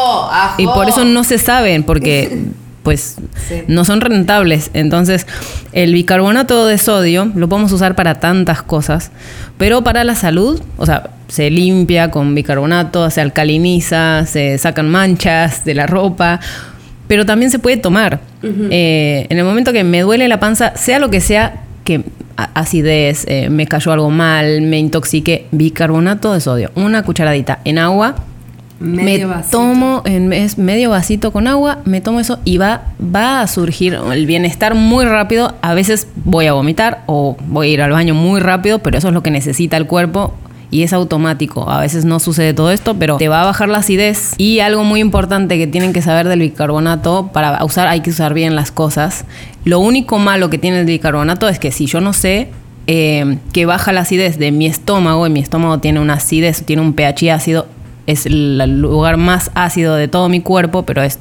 y 0.59 0.66
por 0.66 0.88
eso 0.88 1.04
no 1.04 1.25
se 1.25 1.38
saben 1.38 1.83
porque 1.83 2.38
pues 2.83 3.16
sí. 3.49 3.62
no 3.69 3.85
son 3.85 4.00
rentables. 4.00 4.71
Entonces, 4.75 5.26
el 5.73 5.92
bicarbonato 5.92 6.66
de 6.66 6.78
sodio 6.78 7.30
lo 7.35 7.49
podemos 7.49 7.73
usar 7.73 7.95
para 7.95 8.21
tantas 8.21 8.62
cosas, 8.62 9.11
pero 9.59 9.83
para 9.85 10.04
la 10.04 10.14
salud, 10.14 10.61
o 10.76 10.87
sea, 10.87 11.11
se 11.28 11.50
limpia 11.50 12.11
con 12.11 12.35
bicarbonato, 12.35 13.11
se 13.11 13.21
alcaliniza, 13.21 14.26
se 14.26 14.59
sacan 14.59 14.88
manchas 14.88 15.64
de 15.64 15.75
la 15.75 15.87
ropa, 15.87 16.40
pero 17.07 17.26
también 17.26 17.50
se 17.50 17.59
puede 17.59 17.76
tomar. 17.76 18.21
Uh 18.42 18.47
-huh. 18.47 18.69
eh, 18.71 19.26
en 19.28 19.38
el 19.38 19.45
momento 19.45 19.73
que 19.73 19.85
me 19.85 20.00
duele 20.00 20.28
la 20.28 20.40
panza, 20.40 20.76
sea 20.76 20.99
lo 20.99 21.11
que 21.11 21.21
sea, 21.21 21.62
que 21.90 22.04
acidez, 22.37 23.25
eh, 23.26 23.50
me 23.50 23.66
cayó 23.66 23.90
algo 23.90 24.11
mal, 24.11 24.62
me 24.62 24.78
intoxiqué, 24.78 25.47
bicarbonato 25.50 26.32
de 26.32 26.40
sodio, 26.40 26.70
una 26.76 27.02
cucharadita 27.02 27.59
en 27.64 27.78
agua. 27.78 28.14
Medio 28.78 29.26
me 29.26 29.35
vasito. 29.35 29.59
tomo 29.59 30.02
en 30.06 30.32
es 30.32 30.56
medio 30.56 30.90
vasito 30.90 31.32
con 31.32 31.49
agua, 31.49 31.80
me 31.85 32.00
tomo 32.00 32.20
eso 32.20 32.38
y 32.44 32.59
va, 32.59 32.82
va 33.14 33.42
a 33.42 33.47
surgir 33.47 33.99
el 34.12 34.25
bienestar 34.25 34.76
muy 34.76 35.04
rápido. 35.04 35.54
A 35.62 35.75
veces 35.75 36.06
voy 36.25 36.47
a 36.47 36.52
vomitar 36.52 37.02
o 37.06 37.37
voy 37.47 37.68
a 37.68 37.73
ir 37.73 37.82
al 37.82 37.90
baño 37.90 38.14
muy 38.14 38.40
rápido, 38.40 38.78
pero 38.78 38.97
eso 38.97 39.09
es 39.09 39.14
lo 39.14 39.23
que 39.23 39.32
necesita 39.32 39.76
el 39.76 39.87
cuerpo 39.87 40.32
y 40.70 40.82
es 40.82 40.92
automático. 40.92 41.70
A 41.70 41.80
veces 41.80 42.04
no 42.04 42.20
sucede 42.20 42.54
todo 42.54 42.70
esto, 42.70 42.94
pero 42.98 43.16
te 43.16 43.28
va 43.28 43.42
a 43.42 43.44
bajar 43.44 43.68
la 43.68 43.78
acidez. 43.78 44.34
Y 44.38 44.60
algo 44.60 44.84
muy 44.84 45.00
importante 45.00 45.58
que 45.58 45.66
tienen 45.66 45.92
que 45.92 46.02
saber 46.02 46.28
del 46.28 46.40
bicarbonato, 46.40 47.30
para 47.32 47.64
usar 47.64 47.88
hay 47.88 48.00
que 48.00 48.10
usar 48.10 48.34
bien 48.34 48.54
las 48.56 48.70
cosas. 48.70 49.24
Lo 49.64 49.80
único 49.80 50.18
malo 50.18 50.50
que 50.50 50.58
tiene 50.58 50.80
el 50.80 50.86
bicarbonato 50.86 51.48
es 51.48 51.58
que 51.58 51.72
si 51.72 51.86
yo 51.86 52.00
no 52.00 52.12
sé 52.12 52.48
eh, 52.86 53.38
que 53.52 53.66
baja 53.66 53.92
la 53.92 54.00
acidez 54.00 54.38
de 54.38 54.52
mi 54.52 54.66
estómago, 54.66 55.26
y 55.26 55.30
mi 55.30 55.40
estómago 55.40 55.78
tiene 55.78 56.00
una 56.00 56.14
acidez, 56.14 56.64
tiene 56.64 56.82
un 56.82 56.94
pH 56.94 57.30
ácido, 57.30 57.66
es 58.06 58.26
el 58.26 58.58
lugar 58.80 59.16
más 59.16 59.50
ácido 59.54 59.94
de 59.94 60.08
todo 60.08 60.28
mi 60.28 60.40
cuerpo, 60.40 60.84
pero 60.84 61.02
es 61.02 61.18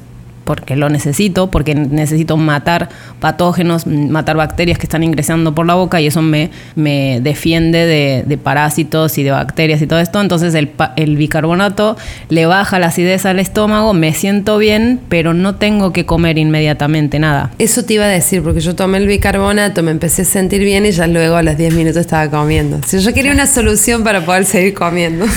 porque 0.50 0.74
lo 0.74 0.88
necesito, 0.88 1.48
porque 1.48 1.76
necesito 1.76 2.36
matar 2.36 2.88
patógenos, 3.20 3.86
matar 3.86 4.36
bacterias 4.36 4.78
que 4.78 4.86
están 4.86 5.04
ingresando 5.04 5.54
por 5.54 5.64
la 5.64 5.74
boca 5.74 6.00
y 6.00 6.08
eso 6.08 6.22
me, 6.22 6.50
me 6.74 7.20
defiende 7.20 7.86
de, 7.86 8.36
parásitos 8.36 9.16
y 9.16 9.22
de 9.22 9.30
bacterias 9.30 9.80
y 9.80 9.86
todo 9.86 10.00
esto. 10.00 10.20
Entonces 10.20 10.56
el, 10.56 10.72
el, 10.96 11.16
bicarbonato 11.16 11.96
le 12.30 12.46
baja 12.46 12.80
la 12.80 12.88
acidez 12.88 13.26
al 13.26 13.38
estómago, 13.38 13.94
me 13.94 14.12
siento 14.12 14.58
bien, 14.58 14.98
pero 15.08 15.34
no 15.34 15.54
tengo 15.54 15.92
que 15.92 16.04
comer 16.04 16.36
inmediatamente 16.36 17.20
nada. 17.20 17.52
Eso 17.60 17.84
te 17.84 17.94
iba 17.94 18.06
a 18.06 18.08
decir, 18.08 18.42
porque 18.42 18.58
yo 18.58 18.74
tomé 18.74 18.98
el 18.98 19.06
bicarbonato, 19.06 19.84
me 19.84 19.92
empecé 19.92 20.22
a 20.22 20.24
sentir 20.24 20.64
bien 20.64 20.84
y 20.84 20.90
ya 20.90 21.06
luego 21.06 21.36
a 21.36 21.44
los 21.44 21.56
10 21.56 21.74
minutos 21.74 22.00
estaba 22.00 22.28
comiendo. 22.28 22.80
Si 22.88 22.98
yo 22.98 23.14
quería 23.14 23.30
una 23.30 23.46
solución 23.46 24.02
para 24.02 24.24
poder 24.24 24.46
seguir 24.46 24.74
comiendo. 24.74 25.26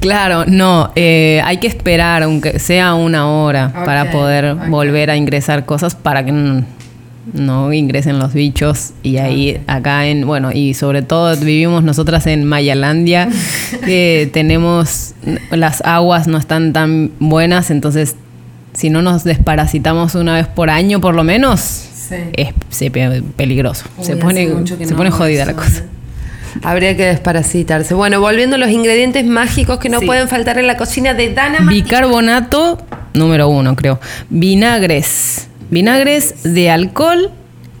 claro, 0.00 0.44
no, 0.46 0.90
eh, 0.96 1.40
hay 1.44 1.58
que 1.58 1.66
esperar, 1.66 2.22
aunque 2.22 2.58
sea 2.58 2.94
una 2.94 3.28
hora 3.28 3.72
para 3.72 4.10
poder 4.10 4.54
volver 4.68 5.10
a 5.10 5.16
ingresar 5.16 5.64
cosas 5.64 5.94
para 5.94 6.24
que 6.24 6.32
no, 6.32 7.72
ingresen 7.72 8.18
los 8.18 8.32
bichos 8.32 8.92
y 9.02 9.18
ahí 9.18 9.60
acá 9.66 10.06
en 10.06 10.26
bueno 10.26 10.50
y 10.52 10.74
sobre 10.74 11.02
todo 11.02 11.36
vivimos 11.36 11.84
nosotras 11.84 12.26
en 12.26 12.44
Mayalandia 12.44 13.28
que 13.84 14.28
tenemos 14.32 15.14
las 15.50 15.82
aguas 15.82 16.26
no 16.26 16.38
están 16.38 16.72
tan 16.72 17.12
buenas 17.20 17.70
entonces 17.70 18.16
si 18.72 18.90
no 18.90 19.02
nos 19.02 19.22
desparasitamos 19.22 20.14
una 20.14 20.34
vez 20.34 20.48
por 20.48 20.70
año 20.70 21.00
por 21.00 21.14
lo 21.14 21.22
menos 21.22 21.90
es 22.32 22.52
peligroso. 23.36 23.84
Se 24.00 24.16
pone 24.16 24.48
se 24.66 24.94
pone 24.94 25.10
jodida 25.10 25.44
la 25.44 25.54
cosa 25.54 25.84
Habría 26.62 26.96
que 26.96 27.06
desparasitarse. 27.06 27.94
Bueno, 27.94 28.20
volviendo 28.20 28.56
a 28.56 28.58
los 28.58 28.70
ingredientes 28.70 29.24
mágicos 29.24 29.78
que 29.78 29.88
no 29.88 30.00
pueden 30.00 30.28
faltar 30.28 30.58
en 30.58 30.66
la 30.66 30.76
cocina 30.76 31.14
de 31.14 31.32
Dana 31.32 31.60
Bicarbonato, 31.68 32.78
número 33.14 33.48
uno, 33.48 33.76
creo. 33.76 34.00
Vinagres. 34.28 35.48
Vinagres 35.70 36.42
de 36.42 36.70
alcohol 36.70 37.30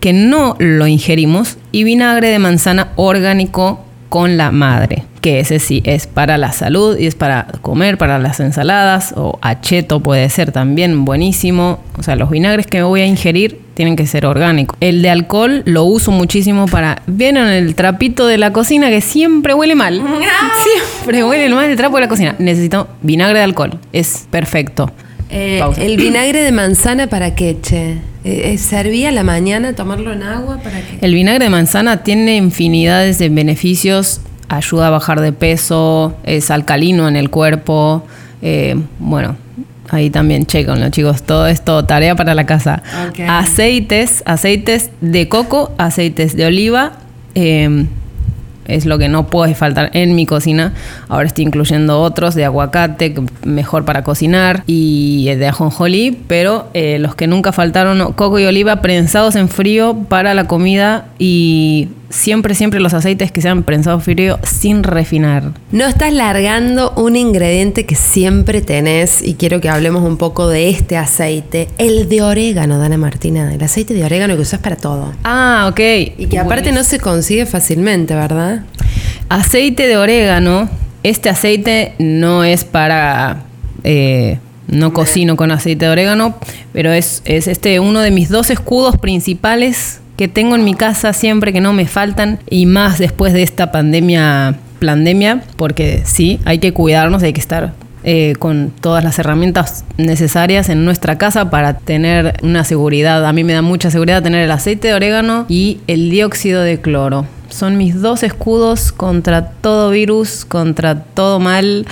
que 0.00 0.12
no 0.12 0.56
lo 0.58 0.86
ingerimos 0.86 1.58
y 1.72 1.84
vinagre 1.84 2.30
de 2.30 2.38
manzana 2.38 2.92
orgánico 2.96 3.84
con 4.08 4.36
la 4.36 4.50
madre, 4.50 5.04
que 5.20 5.38
ese 5.38 5.60
sí 5.60 5.82
es 5.84 6.06
para 6.08 6.36
la 6.36 6.52
salud 6.52 6.98
y 6.98 7.06
es 7.06 7.14
para 7.14 7.46
comer, 7.62 7.96
para 7.96 8.18
las 8.18 8.40
ensaladas 8.40 9.14
o 9.16 9.38
acheto 9.40 10.00
puede 10.00 10.28
ser 10.30 10.50
también 10.50 11.04
buenísimo. 11.04 11.78
O 11.96 12.02
sea, 12.02 12.16
los 12.16 12.28
vinagres 12.28 12.66
que 12.66 12.78
me 12.78 12.84
voy 12.84 13.02
a 13.02 13.06
ingerir 13.06 13.60
tienen 13.80 13.96
que 13.96 14.06
ser 14.06 14.26
orgánicos. 14.26 14.76
El 14.82 15.00
de 15.00 15.08
alcohol 15.08 15.62
lo 15.64 15.84
uso 15.84 16.10
muchísimo 16.10 16.66
para... 16.66 17.00
¿Vieron 17.06 17.48
el 17.48 17.74
trapito 17.74 18.26
de 18.26 18.36
la 18.36 18.52
cocina 18.52 18.90
que 18.90 19.00
siempre 19.00 19.54
huele 19.54 19.74
mal? 19.74 20.02
Siempre 21.00 21.24
huele 21.24 21.48
mal 21.48 21.70
el 21.70 21.78
trapo 21.78 21.96
de 21.96 22.02
la 22.02 22.08
cocina. 22.08 22.36
Necesito 22.38 22.88
vinagre 23.00 23.38
de 23.38 23.44
alcohol. 23.44 23.78
Es 23.94 24.26
perfecto. 24.30 24.92
Eh, 25.30 25.62
¿El 25.78 25.96
vinagre 25.96 26.42
de 26.42 26.52
manzana 26.62 27.06
para 27.06 27.34
qué, 27.34 27.56
che? 27.62 27.92
Eh, 27.92 28.52
eh, 28.52 28.58
¿Servía 28.58 29.08
a 29.08 29.12
la 29.12 29.22
mañana 29.22 29.72
tomarlo 29.72 30.12
en 30.12 30.24
agua? 30.24 30.58
¿Para 30.58 30.82
qué? 30.82 30.98
El 31.00 31.14
vinagre 31.14 31.44
de 31.44 31.50
manzana 31.50 32.02
tiene 32.02 32.36
infinidades 32.36 33.18
de 33.18 33.30
beneficios. 33.30 34.20
Ayuda 34.50 34.88
a 34.88 34.90
bajar 34.90 35.22
de 35.22 35.32
peso, 35.32 36.18
es 36.24 36.50
alcalino 36.50 37.08
en 37.08 37.16
el 37.16 37.30
cuerpo. 37.30 38.04
bueno, 38.98 39.38
ahí 39.90 40.10
también 40.10 40.46
checan 40.46 40.80
los 40.80 40.90
chicos. 40.90 41.22
Todo 41.22 41.46
esto, 41.46 41.84
tarea 41.84 42.14
para 42.16 42.34
la 42.34 42.46
casa. 42.46 42.82
Aceites, 43.28 44.22
aceites 44.26 44.90
de 45.00 45.28
coco, 45.28 45.72
aceites 45.78 46.36
de 46.36 46.46
oliva 46.46 46.92
es 48.70 48.86
lo 48.86 48.98
que 48.98 49.08
no 49.08 49.26
puede 49.26 49.54
faltar 49.54 49.90
en 49.94 50.14
mi 50.14 50.26
cocina. 50.26 50.72
Ahora 51.08 51.26
estoy 51.26 51.44
incluyendo 51.44 52.00
otros 52.00 52.34
de 52.34 52.44
aguacate, 52.44 53.14
mejor 53.44 53.84
para 53.84 54.02
cocinar, 54.02 54.62
y 54.66 55.24
de 55.34 55.48
ajonjolí, 55.48 56.18
pero 56.26 56.68
eh, 56.74 56.98
los 56.98 57.14
que 57.14 57.26
nunca 57.26 57.52
faltaron, 57.52 58.12
coco 58.12 58.38
y 58.38 58.44
oliva 58.44 58.76
prensados 58.76 59.36
en 59.36 59.48
frío 59.48 59.96
para 60.08 60.34
la 60.34 60.46
comida 60.46 61.06
y 61.18 61.88
siempre, 62.10 62.54
siempre 62.54 62.80
los 62.80 62.92
aceites 62.92 63.32
que 63.32 63.40
sean 63.40 63.62
prensados 63.62 64.04
frío 64.04 64.38
sin 64.42 64.82
refinar. 64.82 65.52
No 65.72 65.86
estás 65.86 66.12
largando 66.12 66.92
un 66.96 67.16
ingrediente 67.16 67.86
que 67.86 67.94
siempre 67.94 68.60
tenés 68.60 69.22
y 69.22 69.34
quiero 69.34 69.60
que 69.60 69.68
hablemos 69.68 70.02
un 70.02 70.16
poco 70.16 70.48
de 70.48 70.68
este 70.68 70.96
aceite, 70.96 71.68
el 71.78 72.08
de 72.08 72.22
orégano, 72.22 72.78
Dana 72.78 72.98
Martina, 72.98 73.54
el 73.54 73.62
aceite 73.62 73.94
de 73.94 74.04
orégano 74.04 74.36
que 74.36 74.42
usas 74.42 74.60
para 74.60 74.76
todo. 74.76 75.12
Ah, 75.24 75.66
ok. 75.70 75.80
Y 76.18 76.26
que 76.26 76.38
aparte 76.38 76.72
no 76.72 76.84
se 76.84 76.98
consigue 76.98 77.46
fácilmente, 77.46 78.14
¿verdad? 78.14 78.64
Aceite 79.28 79.86
de 79.86 79.96
orégano, 79.96 80.68
este 81.02 81.30
aceite 81.30 81.94
no 81.98 82.44
es 82.44 82.64
para... 82.64 83.44
Eh, 83.84 84.38
no 84.66 84.92
cocino 84.92 85.34
con 85.34 85.50
aceite 85.50 85.86
de 85.86 85.90
orégano, 85.90 86.36
pero 86.72 86.92
es, 86.92 87.22
es 87.24 87.48
este 87.48 87.80
uno 87.80 88.00
de 88.02 88.12
mis 88.12 88.28
dos 88.28 88.50
escudos 88.50 88.96
principales 88.98 90.00
que 90.20 90.28
tengo 90.28 90.54
en 90.54 90.64
mi 90.64 90.74
casa 90.74 91.14
siempre 91.14 91.50
que 91.50 91.62
no 91.62 91.72
me 91.72 91.86
faltan 91.86 92.40
y 92.50 92.66
más 92.66 92.98
después 92.98 93.32
de 93.32 93.42
esta 93.42 93.72
pandemia, 93.72 94.54
pandemia, 94.78 95.42
porque 95.56 96.02
sí, 96.04 96.40
hay 96.44 96.58
que 96.58 96.74
cuidarnos, 96.74 97.22
hay 97.22 97.32
que 97.32 97.40
estar 97.40 97.72
eh, 98.04 98.34
con 98.38 98.70
todas 98.82 99.02
las 99.02 99.18
herramientas 99.18 99.82
necesarias 99.96 100.68
en 100.68 100.84
nuestra 100.84 101.16
casa 101.16 101.48
para 101.48 101.78
tener 101.78 102.34
una 102.42 102.64
seguridad. 102.64 103.24
A 103.24 103.32
mí 103.32 103.44
me 103.44 103.54
da 103.54 103.62
mucha 103.62 103.90
seguridad 103.90 104.22
tener 104.22 104.44
el 104.44 104.50
aceite 104.50 104.88
de 104.88 104.94
orégano 104.94 105.46
y 105.48 105.80
el 105.86 106.10
dióxido 106.10 106.60
de 106.60 106.78
cloro. 106.78 107.24
Son 107.48 107.78
mis 107.78 108.02
dos 108.02 108.22
escudos 108.22 108.92
contra 108.92 109.52
todo 109.52 109.88
virus, 109.88 110.44
contra 110.44 111.02
todo 111.02 111.40
mal 111.40 111.86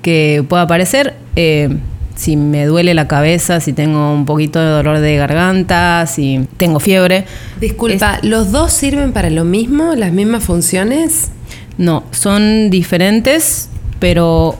que 0.00 0.42
pueda 0.48 0.62
aparecer. 0.62 1.12
Eh, 1.36 1.76
si 2.16 2.36
me 2.36 2.64
duele 2.64 2.94
la 2.94 3.06
cabeza, 3.06 3.60
si 3.60 3.72
tengo 3.72 4.12
un 4.12 4.24
poquito 4.24 4.58
de 4.58 4.66
dolor 4.66 4.98
de 4.98 5.16
garganta, 5.16 6.06
si 6.06 6.48
tengo 6.56 6.80
fiebre. 6.80 7.26
Disculpa, 7.60 8.18
¿los 8.22 8.50
dos 8.50 8.72
sirven 8.72 9.12
para 9.12 9.30
lo 9.30 9.44
mismo, 9.44 9.94
las 9.94 10.12
mismas 10.12 10.42
funciones? 10.42 11.30
No, 11.78 12.04
son 12.10 12.70
diferentes, 12.70 13.68
pero 14.00 14.56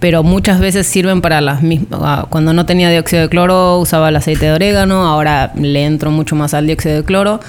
pero 0.00 0.22
muchas 0.22 0.60
veces 0.60 0.86
sirven 0.86 1.20
para 1.20 1.42
las 1.42 1.62
mismas. 1.62 2.00
Ah, 2.02 2.26
cuando 2.30 2.54
no 2.54 2.64
tenía 2.64 2.88
dióxido 2.88 3.20
de 3.20 3.28
cloro 3.28 3.78
usaba 3.78 4.08
el 4.08 4.16
aceite 4.16 4.46
de 4.46 4.52
orégano, 4.52 5.04
ahora 5.04 5.52
le 5.54 5.84
entro 5.84 6.10
mucho 6.10 6.34
más 6.34 6.54
al 6.54 6.66
dióxido 6.66 6.96
de 6.96 7.04
cloro, 7.04 7.40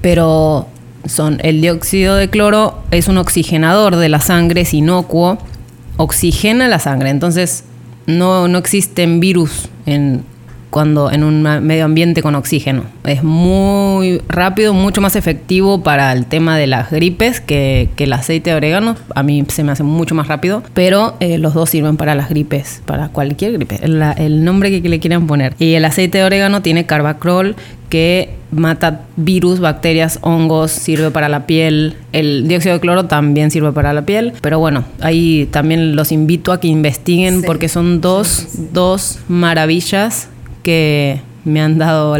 pero 0.00 0.66
son 1.04 1.38
el 1.42 1.60
dióxido 1.60 2.16
de 2.16 2.30
cloro 2.30 2.82
es 2.90 3.08
un 3.08 3.18
oxigenador 3.18 3.96
de 3.96 4.08
la 4.08 4.20
sangre, 4.20 4.62
es 4.62 4.72
inocuo, 4.72 5.36
oxigena 5.98 6.68
la 6.68 6.78
sangre, 6.78 7.10
entonces 7.10 7.64
no, 8.06 8.48
no 8.48 8.58
existen 8.58 9.20
virus 9.20 9.68
en, 9.84 10.24
cuando 10.70 11.10
en 11.10 11.24
un 11.24 11.42
medio 11.42 11.84
ambiente 11.84 12.22
con 12.22 12.34
oxígeno. 12.34 12.84
Es 13.04 13.22
muy 13.22 14.20
rápido, 14.28 14.74
mucho 14.74 15.00
más 15.00 15.16
efectivo 15.16 15.82
para 15.82 16.12
el 16.12 16.26
tema 16.26 16.56
de 16.56 16.66
las 16.66 16.90
gripes 16.90 17.40
que, 17.40 17.88
el 17.96 18.12
aceite 18.12 18.50
de 18.50 18.56
orégano. 18.56 18.96
A 19.14 19.22
mí 19.22 19.44
se 19.48 19.64
me 19.64 19.72
hace 19.72 19.82
mucho 19.82 20.14
más 20.14 20.28
rápido, 20.28 20.62
pero 20.74 21.16
eh, 21.20 21.38
los 21.38 21.54
dos 21.54 21.70
sirven 21.70 21.96
para 21.96 22.14
las 22.14 22.28
gripes, 22.28 22.82
para 22.84 23.08
cualquier 23.08 23.52
gripe, 23.52 23.80
el 23.82 24.44
nombre 24.44 24.70
que, 24.70 24.88
le 24.88 25.00
quieran 25.00 25.26
poner. 25.26 25.54
Y 25.58 25.74
el 25.74 25.84
aceite 25.84 26.18
de 26.18 26.24
orégano 26.24 26.62
tiene 26.62 26.86
carbacrol 26.86 27.56
que 27.88 28.34
mata 28.50 29.02
virus, 29.16 29.60
bacterias, 29.60 30.18
hongos, 30.22 30.72
sirve 30.72 31.10
para 31.10 31.28
la 31.28 31.46
piel. 31.46 31.94
El 32.12 32.48
dióxido 32.48 32.74
de 32.74 32.80
cloro 32.80 33.06
también 33.06 33.50
sirve 33.50 33.72
para 33.72 33.92
la 33.92 34.02
piel. 34.02 34.32
Pero 34.40 34.58
bueno, 34.58 34.84
ahí 35.00 35.48
también 35.50 35.96
los 35.96 36.12
invito 36.12 36.52
a 36.52 36.60
que 36.60 36.68
investiguen 36.68 37.42
porque 37.42 37.68
son 37.68 38.00
dos, 38.00 38.48
dos 38.72 39.20
maravillas 39.28 40.28
que 40.66 41.20
me 41.44 41.62
han 41.62 41.78
dado 41.78 42.16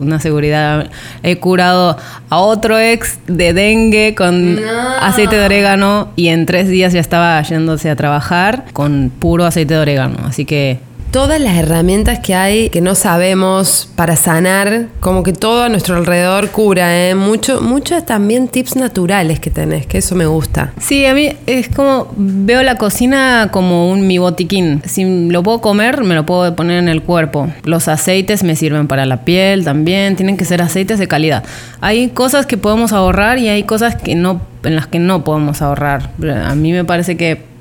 una 0.00 0.20
seguridad. 0.20 0.90
He 1.22 1.38
curado 1.38 1.96
a 2.28 2.38
otro 2.38 2.78
ex 2.78 3.18
de 3.26 3.54
dengue 3.54 4.14
con 4.14 4.60
aceite 5.00 5.36
de 5.36 5.46
orégano 5.46 6.10
y 6.14 6.28
en 6.28 6.44
tres 6.44 6.68
días 6.68 6.92
ya 6.92 7.00
estaba 7.00 7.40
yéndose 7.40 7.88
a 7.88 7.96
trabajar 7.96 8.66
con 8.74 9.10
puro 9.18 9.46
aceite 9.46 9.72
de 9.72 9.80
orégano. 9.80 10.18
Así 10.26 10.44
que 10.44 10.78
todas 11.10 11.40
las 11.40 11.56
herramientas 11.56 12.18
que 12.20 12.34
hay 12.34 12.70
que 12.70 12.80
no 12.80 12.94
sabemos 12.94 13.88
para 13.96 14.16
sanar, 14.16 14.86
como 15.00 15.22
que 15.22 15.32
todo 15.32 15.64
a 15.64 15.68
nuestro 15.68 15.96
alrededor 15.96 16.50
cura, 16.50 17.08
¿eh? 17.08 17.14
Mucho, 17.14 17.60
muchos 17.60 18.04
también 18.04 18.48
tips 18.48 18.76
naturales 18.76 19.40
que 19.40 19.50
tenés, 19.50 19.86
que 19.86 19.98
eso 19.98 20.14
me 20.14 20.26
gusta. 20.26 20.72
Sí, 20.80 21.06
a 21.06 21.14
mí 21.14 21.30
es 21.46 21.68
como 21.68 22.08
veo 22.16 22.62
la 22.62 22.76
cocina 22.76 23.48
como 23.52 23.90
un 23.90 24.06
mi 24.06 24.18
botiquín. 24.18 24.82
Si 24.84 25.28
lo 25.28 25.42
puedo 25.42 25.60
comer, 25.60 26.04
me 26.04 26.14
lo 26.14 26.26
puedo 26.26 26.54
poner 26.54 26.78
en 26.78 26.88
el 26.88 27.02
cuerpo. 27.02 27.48
Los 27.64 27.88
aceites 27.88 28.42
me 28.42 28.56
sirven 28.56 28.88
para 28.88 29.06
la 29.06 29.24
piel 29.24 29.64
también, 29.64 30.16
tienen 30.16 30.36
que 30.36 30.44
ser 30.44 30.62
aceites 30.62 30.98
de 30.98 31.08
calidad. 31.08 31.44
Hay 31.80 32.08
cosas 32.08 32.46
que 32.46 32.56
podemos 32.56 32.92
ahorrar 32.92 33.38
y 33.38 33.48
hay 33.48 33.62
cosas 33.62 33.96
que 33.96 34.14
no 34.14 34.40
en 34.64 34.76
las 34.76 34.86
que 34.86 34.98
no 34.98 35.24
podemos 35.24 35.62
ahorrar. 35.62 36.10
A 36.44 36.54
mí 36.54 36.72
me 36.72 36.84
parece 36.84 37.16
que 37.16 37.55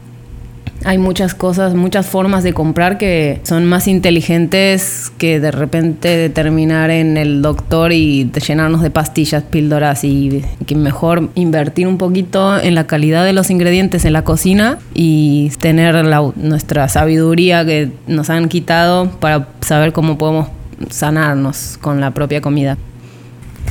hay 0.86 1.00
muchas 1.00 1.34
cosas, 1.34 1.74
muchas 1.74 2.06
formas 2.06 2.44
de 2.44 2.54
comprar 2.54 3.00
que 3.00 3.42
son 3.44 3.66
más 3.66 3.88
inteligentes 3.88 5.12
que 5.18 5.40
de 5.40 5.50
repente 5.52 6.30
terminar 6.30 6.92
en 6.92 7.18
el 7.18 7.42
doctor 7.42 7.92
y 7.92 8.32
llenarnos 8.32 8.84
de 8.84 8.92
pastillas, 8.92 9.44
píldoras 9.44 10.04
y 10.04 10.44
que 10.68 10.76
mejor 10.76 11.30
invertir 11.34 11.88
un 11.88 11.98
poquito 11.98 12.60
en 12.60 12.76
la 12.76 12.86
calidad 12.86 13.26
de 13.26 13.34
los 13.34 13.50
ingredientes 13.50 14.06
en 14.06 14.14
la 14.14 14.24
cocina 14.24 14.78
y 14.94 15.50
tener 15.60 16.06
nuestra 16.36 16.88
sabiduría 16.88 17.66
que 17.66 17.92
nos 18.06 18.30
han 18.30 18.48
quitado 18.48 19.10
para 19.10 19.48
saber 19.62 19.92
cómo 19.92 20.20
podemos 20.20 20.50
sanarnos 20.92 21.80
con 21.82 22.00
la 22.00 22.12
propia 22.12 22.42
comida. 22.42 22.78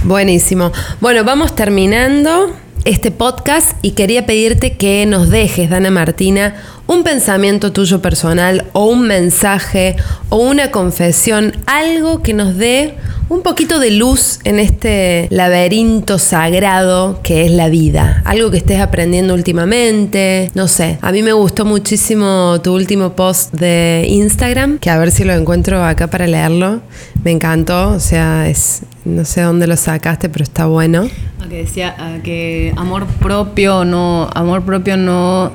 Buenísimo. 0.02 0.72
Bueno, 1.00 1.22
vamos 1.22 1.54
terminando 1.54 2.63
este 2.84 3.10
podcast 3.10 3.72
y 3.82 3.92
quería 3.92 4.26
pedirte 4.26 4.76
que 4.76 5.06
nos 5.06 5.30
dejes, 5.30 5.70
Dana 5.70 5.90
Martina, 5.90 6.54
un 6.86 7.02
pensamiento 7.02 7.72
tuyo 7.72 8.02
personal 8.02 8.66
o 8.72 8.86
un 8.86 9.06
mensaje 9.06 9.96
o 10.28 10.36
una 10.36 10.70
confesión, 10.70 11.52
algo 11.66 12.22
que 12.22 12.34
nos 12.34 12.56
dé 12.56 12.94
un 13.28 13.42
poquito 13.42 13.78
de 13.78 13.90
luz 13.90 14.38
en 14.44 14.58
este 14.58 15.28
laberinto 15.30 16.18
sagrado 16.18 17.20
que 17.22 17.46
es 17.46 17.50
la 17.50 17.68
vida. 17.68 18.22
Algo 18.26 18.50
que 18.50 18.58
estés 18.58 18.80
aprendiendo 18.80 19.34
últimamente, 19.34 20.50
no 20.54 20.68
sé. 20.68 20.98
A 21.00 21.10
mí 21.10 21.22
me 21.22 21.32
gustó 21.32 21.64
muchísimo 21.64 22.60
tu 22.62 22.74
último 22.74 23.14
post 23.14 23.54
de 23.54 24.04
Instagram, 24.08 24.78
que 24.78 24.90
a 24.90 24.98
ver 24.98 25.10
si 25.10 25.24
lo 25.24 25.32
encuentro 25.32 25.82
acá 25.82 26.08
para 26.08 26.26
leerlo. 26.26 26.80
Me 27.22 27.30
encantó, 27.30 27.90
o 27.90 28.00
sea, 28.00 28.48
es 28.48 28.82
no 29.04 29.24
sé 29.24 29.42
dónde 29.42 29.66
lo 29.66 29.76
sacaste, 29.76 30.28
pero 30.28 30.44
está 30.44 30.66
bueno. 30.66 31.08
Que 31.48 31.58
decía 31.58 31.94
que 32.24 32.72
amor 32.76 33.06
propio 33.06 33.84
no 33.84 34.30
amor 34.34 34.64
propio 34.64 34.96
no 34.96 35.52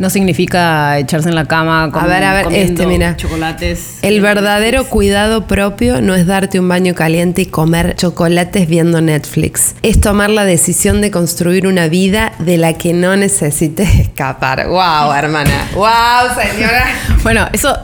no 0.00 0.08
significa 0.08 0.98
echarse 0.98 1.28
en 1.28 1.34
la 1.34 1.44
cama 1.44 1.90
con, 1.92 2.02
a 2.02 2.06
ver, 2.06 2.24
a 2.24 2.32
ver, 2.32 2.46
este, 2.52 2.86
mira. 2.86 3.16
chocolates. 3.16 3.98
El 4.00 4.22
verdadero 4.22 4.86
cuidado 4.86 5.46
propio 5.46 6.00
no 6.00 6.14
es 6.14 6.26
darte 6.26 6.58
un 6.58 6.68
baño 6.68 6.94
caliente 6.94 7.42
y 7.42 7.46
comer 7.46 7.96
chocolates 7.96 8.66
viendo 8.66 9.02
Netflix. 9.02 9.74
Es 9.82 10.00
tomar 10.00 10.30
la 10.30 10.46
decisión 10.46 11.02
de 11.02 11.10
construir 11.10 11.66
una 11.66 11.88
vida 11.88 12.32
de 12.38 12.56
la 12.56 12.72
que 12.72 12.94
no 12.94 13.14
necesites 13.14 13.94
escapar. 14.00 14.66
¡Wow, 14.68 15.12
hermana! 15.12 15.68
¡Wow, 15.74 16.34
señora! 16.34 16.86
bueno, 17.22 17.46
eso 17.52 17.76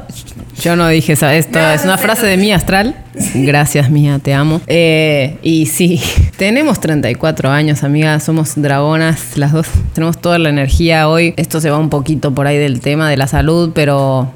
yo 0.61 0.77
no 0.77 0.89
dije. 0.89 1.13
Esto 1.13 1.29
es 1.29 1.85
una 1.85 1.99
frase 1.99 2.27
de 2.27 2.37
mí 2.37 2.53
astral. 2.53 2.95
Gracias, 3.35 3.91
mía, 3.91 4.19
te 4.23 4.35
amo. 4.35 4.61
Eh, 4.67 5.39
y 5.43 5.67
sí, 5.67 6.01
tenemos 6.37 6.81
34 6.81 7.51
años, 7.51 7.85
amigas. 7.85 8.25
Somos 8.25 8.55
dragonas, 8.57 9.37
las 9.37 9.53
dos. 9.53 9.67
Tenemos 9.95 10.21
toda 10.21 10.39
la 10.39 10.49
energía 10.49 11.09
hoy. 11.09 11.35
Esto 11.37 11.61
se 11.61 11.71
va 11.71 11.79
un 11.79 11.91
poquito 11.91 12.33
por 12.33 12.47
ahí 12.47 12.59
del 12.59 12.81
tema 12.81 13.11
de 13.11 13.17
la 13.17 13.27
salud, 13.27 13.73
pero, 13.75 14.31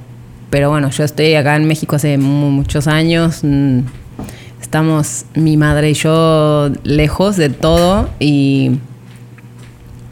pero 0.50 0.70
bueno, 0.70 0.90
yo 0.90 1.04
estoy 1.04 1.34
acá 1.34 1.56
en 1.56 1.66
México 1.66 1.96
hace 1.96 2.18
muchos 2.18 2.86
años. 2.86 3.40
Mm, 3.42 3.80
estamos 4.60 5.24
mi 5.34 5.56
madre 5.56 5.90
y 5.90 5.94
yo 5.94 6.70
lejos 6.84 7.36
de 7.36 7.48
todo 7.48 8.10
y 8.20 8.72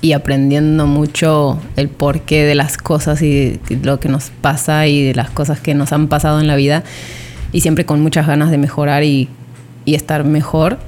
y 0.01 0.13
aprendiendo 0.13 0.87
mucho 0.87 1.59
el 1.77 1.89
porqué 1.89 2.45
de 2.45 2.55
las 2.55 2.77
cosas 2.77 3.21
y 3.23 3.61
lo 3.83 3.99
que 3.99 4.09
nos 4.09 4.31
pasa 4.31 4.87
y 4.87 5.03
de 5.03 5.15
las 5.15 5.31
cosas 5.31 5.61
que 5.61 5.75
nos 5.75 5.93
han 5.93 6.09
pasado 6.09 6.41
en 6.41 6.47
la 6.47 6.57
vida 6.57 6.85
y 7.53 7.61
siempre 7.61 7.85
con 7.85 8.01
muchas 8.01 8.27
ganas 8.27 8.51
de 8.51 8.59
mejorar 8.59 9.05
y, 9.05 9.29
estar 9.87 10.23
mejor 10.23 10.79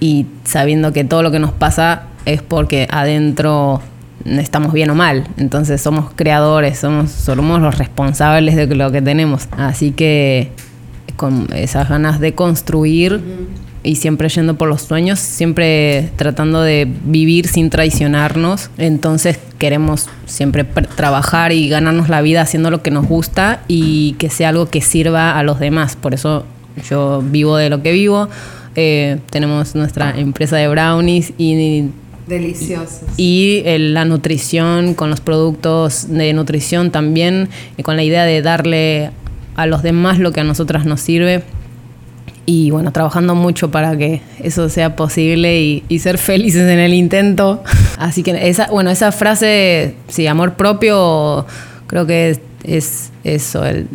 y 0.00 0.24
sabiendo 0.44 0.90
que 0.94 1.04
todo 1.04 1.22
lo 1.22 1.30
que 1.30 1.38
nos 1.38 1.52
pasa 1.52 2.04
es 2.24 2.40
porque 2.40 2.88
adentro 2.90 3.82
estamos 4.24 4.72
bien 4.72 4.88
o 4.88 4.94
mal, 4.94 5.28
entonces 5.36 5.82
somos 5.82 6.10
creadores, 6.16 6.78
somos, 6.78 7.10
somos 7.10 7.60
los 7.60 7.76
responsables 7.76 8.56
de 8.56 8.74
lo 8.74 8.90
que 8.90 9.02
tenemos, 9.02 9.48
así 9.58 9.90
que 9.90 10.50
con 11.16 11.46
esas 11.52 11.90
ganas 11.90 12.18
de 12.18 12.34
construir 12.34 13.20
y 13.86 13.94
siempre 13.94 14.28
yendo 14.28 14.58
por 14.58 14.68
los 14.68 14.82
sueños, 14.82 15.20
siempre 15.20 16.10
tratando 16.16 16.60
de 16.60 16.88
vivir 17.04 17.46
sin 17.46 17.70
traicionarnos. 17.70 18.70
Entonces 18.78 19.38
queremos 19.58 20.08
siempre 20.26 20.64
trabajar 20.64 21.52
y 21.52 21.68
ganarnos 21.68 22.08
la 22.08 22.20
vida 22.20 22.42
haciendo 22.42 22.70
lo 22.70 22.82
que 22.82 22.90
nos 22.90 23.06
gusta 23.06 23.62
y 23.68 24.14
que 24.18 24.28
sea 24.28 24.48
algo 24.48 24.66
que 24.66 24.80
sirva 24.80 25.38
a 25.38 25.42
los 25.44 25.60
demás. 25.60 25.94
Por 25.94 26.14
eso 26.14 26.44
yo 26.90 27.22
vivo 27.22 27.56
de 27.56 27.70
lo 27.70 27.82
que 27.82 27.92
vivo. 27.92 28.28
Eh, 28.74 29.18
tenemos 29.30 29.74
nuestra 29.76 30.18
empresa 30.18 30.56
de 30.56 30.68
brownies 30.68 31.32
y 31.38 31.88
Deliciosos. 32.26 33.02
Y 33.16 33.62
la 33.78 34.04
nutrición, 34.04 34.94
con 34.94 35.10
los 35.10 35.20
productos 35.20 36.08
de 36.08 36.32
nutrición 36.32 36.90
también, 36.90 37.48
y 37.76 37.84
con 37.84 37.94
la 37.94 38.02
idea 38.02 38.24
de 38.24 38.42
darle 38.42 39.12
a 39.54 39.66
los 39.66 39.84
demás 39.84 40.18
lo 40.18 40.32
que 40.32 40.40
a 40.40 40.44
nosotras 40.44 40.86
nos 40.86 41.00
sirve 41.00 41.44
y 42.46 42.70
bueno, 42.70 42.92
trabajando 42.92 43.34
mucho 43.34 43.72
para 43.72 43.96
que 43.96 44.22
eso 44.40 44.68
sea 44.68 44.94
posible 44.94 45.60
y, 45.88 45.98
ser 45.98 46.16
felices 46.16 46.62
en 46.62 46.78
el 46.78 46.94
intento. 46.94 47.62
Así 47.98 48.22
que 48.22 48.48
esa, 48.48 48.68
bueno, 48.68 48.90
esa 48.90 49.10
frase, 49.10 49.96
sí, 50.08 50.28
amor 50.28 50.54
propio, 50.54 51.44
creo 51.88 52.06
que 52.06 52.38
es, 52.62 53.10
eso, 53.24 53.64
el, 53.64 53.88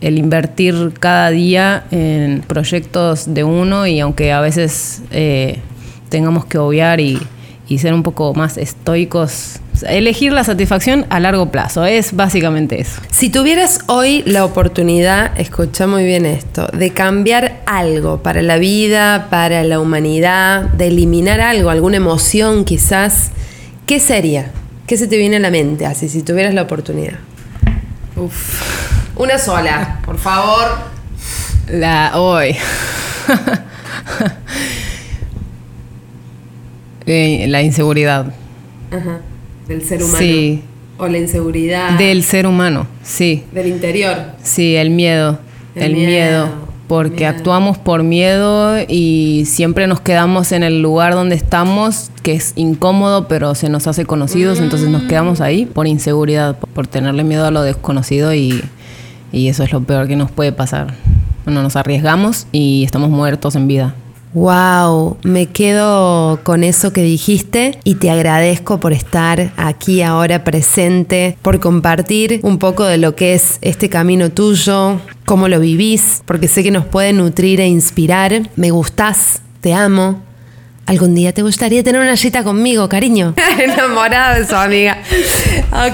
invertir 0.00 0.92
cada 0.98 1.30
día 1.30 1.84
en 1.92 2.40
proyectos 2.40 3.32
de 3.32 3.44
uno 3.44 3.86
y 3.86 4.00
aunque 4.00 4.32
a 4.32 4.40
veces 4.40 5.02
eh, 5.12 5.60
tengamos 6.08 6.44
que 6.44 6.58
obviar 6.58 7.00
y, 7.00 7.20
y 7.68 7.78
ser 7.78 7.94
un 7.94 8.02
poco 8.02 8.34
más 8.34 8.56
estoicos 8.56 9.60
elegir 9.88 10.32
la 10.32 10.44
satisfacción 10.44 11.06
a 11.10 11.20
largo 11.20 11.50
plazo, 11.50 11.84
es 11.84 12.14
básicamente 12.14 12.80
eso. 12.80 13.00
Si 13.10 13.30
tuvieras 13.30 13.80
hoy 13.86 14.22
la 14.26 14.44
oportunidad, 14.44 15.38
escucha 15.38 15.86
muy 15.86 16.04
bien 16.04 16.26
esto, 16.26 16.66
de 16.68 16.90
cambiar 16.90 17.60
algo 17.66 18.22
para 18.22 18.42
la 18.42 18.58
vida, 18.58 19.28
para 19.30 19.64
la 19.64 19.80
humanidad, 19.80 20.62
de 20.62 20.88
eliminar 20.88 21.40
algo, 21.40 21.70
alguna 21.70 21.96
emoción 21.96 22.64
quizás, 22.64 23.30
¿qué 23.86 24.00
sería? 24.00 24.50
¿Qué 24.86 24.96
se 24.96 25.06
te 25.06 25.16
viene 25.16 25.36
a 25.36 25.40
la 25.40 25.50
mente 25.50 25.86
así 25.86 26.08
si 26.08 26.22
tuvieras 26.22 26.54
la 26.54 26.62
oportunidad? 26.62 27.18
Uf. 28.16 28.62
Una 29.16 29.38
sola, 29.38 30.00
por 30.04 30.18
favor. 30.18 30.92
La 31.68 32.12
hoy. 32.18 32.56
Eh, 37.06 37.46
la 37.48 37.62
inseguridad. 37.62 38.32
Ajá 38.90 39.20
del 39.68 39.82
ser 39.82 40.02
humano. 40.02 40.18
Sí. 40.18 40.62
O 40.98 41.08
la 41.08 41.18
inseguridad. 41.18 41.98
Del 41.98 42.22
ser 42.22 42.46
humano, 42.46 42.86
sí. 43.02 43.44
Del 43.52 43.68
interior. 43.68 44.16
Sí, 44.42 44.76
el 44.76 44.90
miedo. 44.90 45.38
El, 45.74 45.94
miedo, 45.94 46.50
Porque 46.86 47.24
actuamos 47.24 47.78
por 47.78 48.02
miedo 48.02 48.76
y 48.86 49.44
siempre 49.46 49.86
nos 49.86 50.02
quedamos 50.02 50.52
en 50.52 50.62
el 50.62 50.82
lugar 50.82 51.14
donde 51.14 51.34
estamos, 51.34 52.10
que 52.22 52.34
es 52.34 52.52
incómodo, 52.56 53.26
pero 53.26 53.54
se 53.54 53.70
nos 53.70 53.86
hace 53.86 54.04
conocidos, 54.04 54.60
entonces 54.60 54.90
nos 54.90 55.04
quedamos 55.04 55.40
ahí 55.40 55.64
por 55.64 55.86
inseguridad, 55.86 56.58
por 56.58 56.86
tenerle 56.86 57.24
miedo 57.24 57.46
a 57.46 57.50
lo 57.50 57.62
desconocido 57.62 58.34
y, 58.34 58.62
y 59.32 59.48
eso 59.48 59.62
es 59.64 59.72
lo 59.72 59.82
peor 59.82 60.08
que 60.08 60.16
nos 60.16 60.30
puede 60.30 60.52
pasar. 60.52 60.92
Bueno, 61.46 61.62
nos 61.62 61.74
arriesgamos 61.76 62.46
y 62.52 62.84
estamos 62.84 63.08
muertos 63.08 63.56
en 63.56 63.66
vida. 63.66 63.94
Wow, 64.34 65.18
me 65.24 65.46
quedo 65.46 66.40
con 66.42 66.64
eso 66.64 66.92
que 66.94 67.02
dijiste 67.02 67.78
y 67.84 67.96
te 67.96 68.10
agradezco 68.10 68.80
por 68.80 68.94
estar 68.94 69.52
aquí 69.58 70.00
ahora 70.00 70.42
presente, 70.42 71.36
por 71.42 71.60
compartir 71.60 72.40
un 72.42 72.58
poco 72.58 72.84
de 72.84 72.96
lo 72.96 73.14
que 73.14 73.34
es 73.34 73.58
este 73.60 73.90
camino 73.90 74.30
tuyo, 74.30 75.00
cómo 75.26 75.48
lo 75.48 75.60
vivís, 75.60 76.22
porque 76.24 76.48
sé 76.48 76.62
que 76.62 76.70
nos 76.70 76.86
puede 76.86 77.12
nutrir 77.12 77.60
e 77.60 77.66
inspirar. 77.66 78.48
Me 78.56 78.70
gustás, 78.70 79.42
te 79.60 79.74
amo. 79.74 80.22
Algún 80.86 81.14
día 81.14 81.32
te 81.32 81.42
gustaría 81.42 81.84
tener 81.84 82.00
una 82.00 82.16
cita 82.16 82.42
conmigo, 82.42 82.88
cariño. 82.88 83.34
Enamorada 83.58 84.38
de 84.38 84.46
su 84.46 84.56
amiga. 84.56 84.98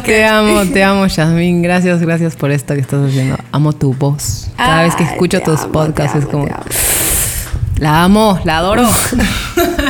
Te 0.05 0.25
amo, 0.25 0.65
te 0.73 0.85
amo, 0.85 1.07
Yasmin. 1.07 1.61
Gracias, 1.61 2.01
gracias 2.01 2.37
por 2.37 2.53
esto 2.53 2.75
que 2.75 2.81
estás 2.81 3.09
haciendo. 3.09 3.37
Amo 3.51 3.73
tu 3.73 3.95
voz. 3.95 4.49
Cada 4.57 4.85
vez 4.85 4.95
que 4.95 5.03
escucho 5.03 5.41
tus 5.41 5.61
podcasts 5.63 6.19
es 6.19 6.27
como... 6.27 6.47
La 7.79 8.03
amo, 8.03 8.41
la 8.45 8.59
adoro. 8.59 8.89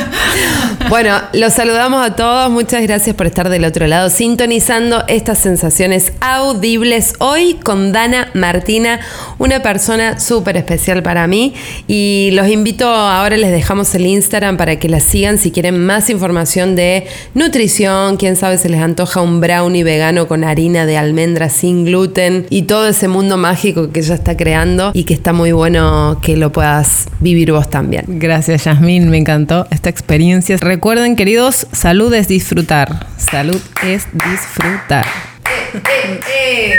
Bueno, 0.89 1.21
los 1.33 1.53
saludamos 1.53 2.03
a 2.03 2.15
todos. 2.15 2.49
Muchas 2.49 2.81
gracias 2.81 3.15
por 3.15 3.27
estar 3.27 3.47
del 3.49 3.63
otro 3.63 3.85
lado, 3.85 4.09
sintonizando 4.09 5.03
estas 5.07 5.37
sensaciones 5.37 6.13
audibles 6.19 7.13
hoy 7.19 7.59
con 7.63 7.91
Dana 7.91 8.31
Martina, 8.33 8.99
una 9.37 9.61
persona 9.61 10.19
súper 10.19 10.57
especial 10.57 11.03
para 11.03 11.27
mí. 11.27 11.53
Y 11.85 12.31
los 12.33 12.47
invito, 12.47 12.87
ahora 12.87 13.37
les 13.37 13.51
dejamos 13.51 13.93
el 13.93 14.07
Instagram 14.07 14.57
para 14.57 14.79
que 14.79 14.89
la 14.89 14.99
sigan 14.99 15.37
si 15.37 15.51
quieren 15.51 15.85
más 15.85 16.09
información 16.09 16.75
de 16.75 17.05
nutrición. 17.35 18.17
Quién 18.17 18.35
sabe, 18.35 18.57
se 18.57 18.67
les 18.67 18.81
antoja 18.81 19.21
un 19.21 19.41
brownie 19.41 19.83
vegano 19.83 20.27
con 20.27 20.43
harina 20.43 20.87
de 20.87 20.97
almendra 20.97 21.49
sin 21.49 21.85
gluten 21.85 22.47
y 22.49 22.63
todo 22.63 22.87
ese 22.87 23.07
mundo 23.07 23.37
mágico 23.37 23.91
que 23.91 23.99
ella 23.99 24.15
está 24.15 24.35
creando 24.35 24.89
y 24.95 25.03
que 25.03 25.13
está 25.13 25.33
muy 25.33 25.51
bueno 25.51 26.19
que 26.23 26.35
lo 26.35 26.51
puedas 26.51 27.05
vivir 27.19 27.51
vos 27.51 27.69
también. 27.69 28.05
Gracias, 28.07 28.63
Yasmín. 28.63 29.11
Me 29.11 29.19
encantó 29.19 29.67
esta 29.69 29.91
experiencia. 29.91 30.57
Recuerden, 30.79 31.17
queridos, 31.17 31.67
salud 31.73 32.13
es 32.13 32.29
disfrutar. 32.29 33.05
Salud 33.17 33.61
es 33.83 34.07
disfrutar. 34.13 35.05
Eh, 35.43 35.73
eh, 35.73 36.19
eh. 36.29 36.77